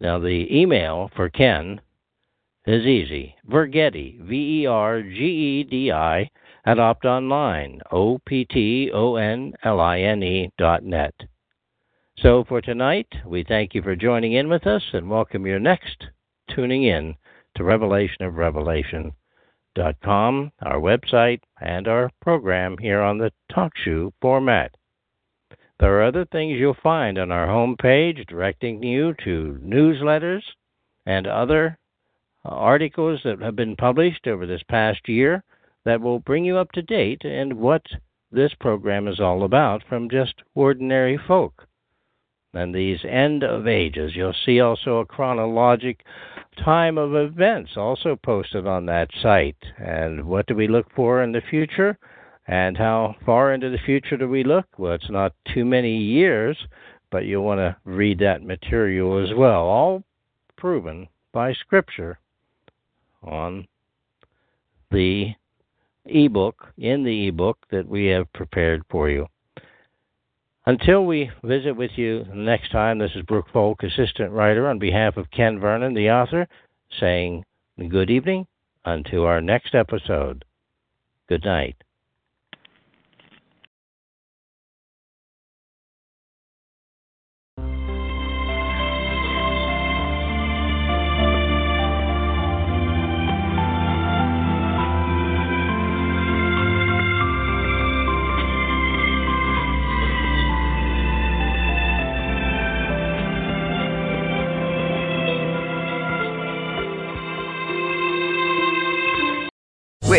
Now, 0.00 0.18
the 0.18 0.46
email 0.54 1.10
for 1.16 1.30
Ken 1.30 1.80
is 2.66 2.84
easy 2.84 3.34
Vergedi, 3.50 4.20
V 4.20 4.62
E 4.62 4.66
R 4.66 5.00
G 5.00 5.08
E 5.08 5.64
D 5.64 5.90
I, 5.90 6.30
at 6.68 6.76
optonline, 6.76 7.80
O 7.92 8.18
P 8.26 8.44
T 8.44 8.90
O 8.92 9.16
N 9.16 9.54
L 9.64 9.80
I 9.80 10.00
N 10.00 10.22
E 10.22 10.52
dot 10.58 10.84
net. 10.84 11.14
So 12.18 12.44
for 12.46 12.60
tonight, 12.60 13.06
we 13.24 13.42
thank 13.42 13.74
you 13.74 13.80
for 13.80 13.96
joining 13.96 14.34
in 14.34 14.50
with 14.50 14.66
us 14.66 14.82
and 14.92 15.08
welcome 15.08 15.46
your 15.46 15.60
next 15.60 16.04
tuning 16.54 16.82
in 16.82 17.14
to 17.56 17.64
Revelation 17.64 18.22
of 18.26 18.34
Revelation. 18.34 19.12
Dot 19.74 19.96
com, 20.04 20.52
our 20.60 20.78
website, 20.78 21.40
and 21.62 21.88
our 21.88 22.10
program 22.20 22.76
here 22.76 23.00
on 23.00 23.16
the 23.16 23.32
TalkShoe 23.50 24.12
format. 24.20 24.70
There 25.80 25.98
are 25.98 26.04
other 26.04 26.26
things 26.26 26.58
you'll 26.58 26.76
find 26.82 27.18
on 27.18 27.30
our 27.32 27.46
homepage 27.46 28.26
directing 28.26 28.82
you 28.82 29.14
to 29.24 29.58
newsletters 29.64 30.42
and 31.06 31.26
other 31.26 31.78
articles 32.44 33.20
that 33.24 33.40
have 33.40 33.56
been 33.56 33.74
published 33.74 34.26
over 34.26 34.44
this 34.44 34.62
past 34.68 35.08
year 35.08 35.42
that 35.88 36.02
will 36.02 36.18
bring 36.18 36.44
you 36.44 36.58
up 36.58 36.70
to 36.72 36.82
date 36.82 37.24
and 37.24 37.54
what 37.54 37.82
this 38.30 38.52
program 38.60 39.08
is 39.08 39.18
all 39.18 39.42
about 39.42 39.82
from 39.88 40.10
just 40.10 40.34
ordinary 40.54 41.18
folk. 41.26 41.66
And 42.52 42.74
these 42.74 42.98
end 43.08 43.42
of 43.42 43.66
ages, 43.66 44.12
you'll 44.14 44.34
see 44.44 44.60
also 44.60 44.98
a 44.98 45.06
chronologic 45.06 46.04
time 46.62 46.98
of 46.98 47.14
events 47.14 47.70
also 47.76 48.16
posted 48.22 48.66
on 48.66 48.84
that 48.84 49.08
site. 49.22 49.56
And 49.78 50.26
what 50.26 50.46
do 50.46 50.54
we 50.54 50.68
look 50.68 50.86
for 50.94 51.22
in 51.22 51.32
the 51.32 51.40
future? 51.48 51.96
And 52.46 52.76
how 52.76 53.16
far 53.24 53.54
into 53.54 53.70
the 53.70 53.78
future 53.78 54.18
do 54.18 54.28
we 54.28 54.44
look? 54.44 54.66
Well, 54.76 54.92
it's 54.92 55.10
not 55.10 55.32
too 55.54 55.64
many 55.64 55.96
years, 55.96 56.58
but 57.10 57.24
you'll 57.24 57.44
want 57.44 57.60
to 57.60 57.76
read 57.84 58.18
that 58.18 58.42
material 58.42 59.24
as 59.24 59.34
well, 59.34 59.62
all 59.62 60.02
proven 60.58 61.08
by 61.32 61.54
Scripture 61.54 62.18
on 63.22 63.66
the 64.90 65.32
ebook, 66.08 66.72
in 66.76 67.04
the 67.04 67.28
ebook 67.28 67.58
that 67.70 67.88
we 67.88 68.06
have 68.06 68.32
prepared 68.32 68.82
for 68.90 69.08
you. 69.08 69.26
Until 70.66 71.06
we 71.06 71.30
visit 71.42 71.72
with 71.76 71.92
you 71.96 72.26
next 72.34 72.70
time, 72.70 72.98
this 72.98 73.12
is 73.14 73.22
Brooke 73.22 73.48
Folk, 73.52 73.82
assistant 73.82 74.32
writer, 74.32 74.68
on 74.68 74.78
behalf 74.78 75.16
of 75.16 75.30
Ken 75.30 75.58
Vernon, 75.58 75.94
the 75.94 76.10
author, 76.10 76.46
saying 77.00 77.44
good 77.88 78.10
evening 78.10 78.46
until 78.84 79.24
our 79.24 79.40
next 79.40 79.74
episode. 79.74 80.44
Good 81.28 81.44
night. 81.44 81.76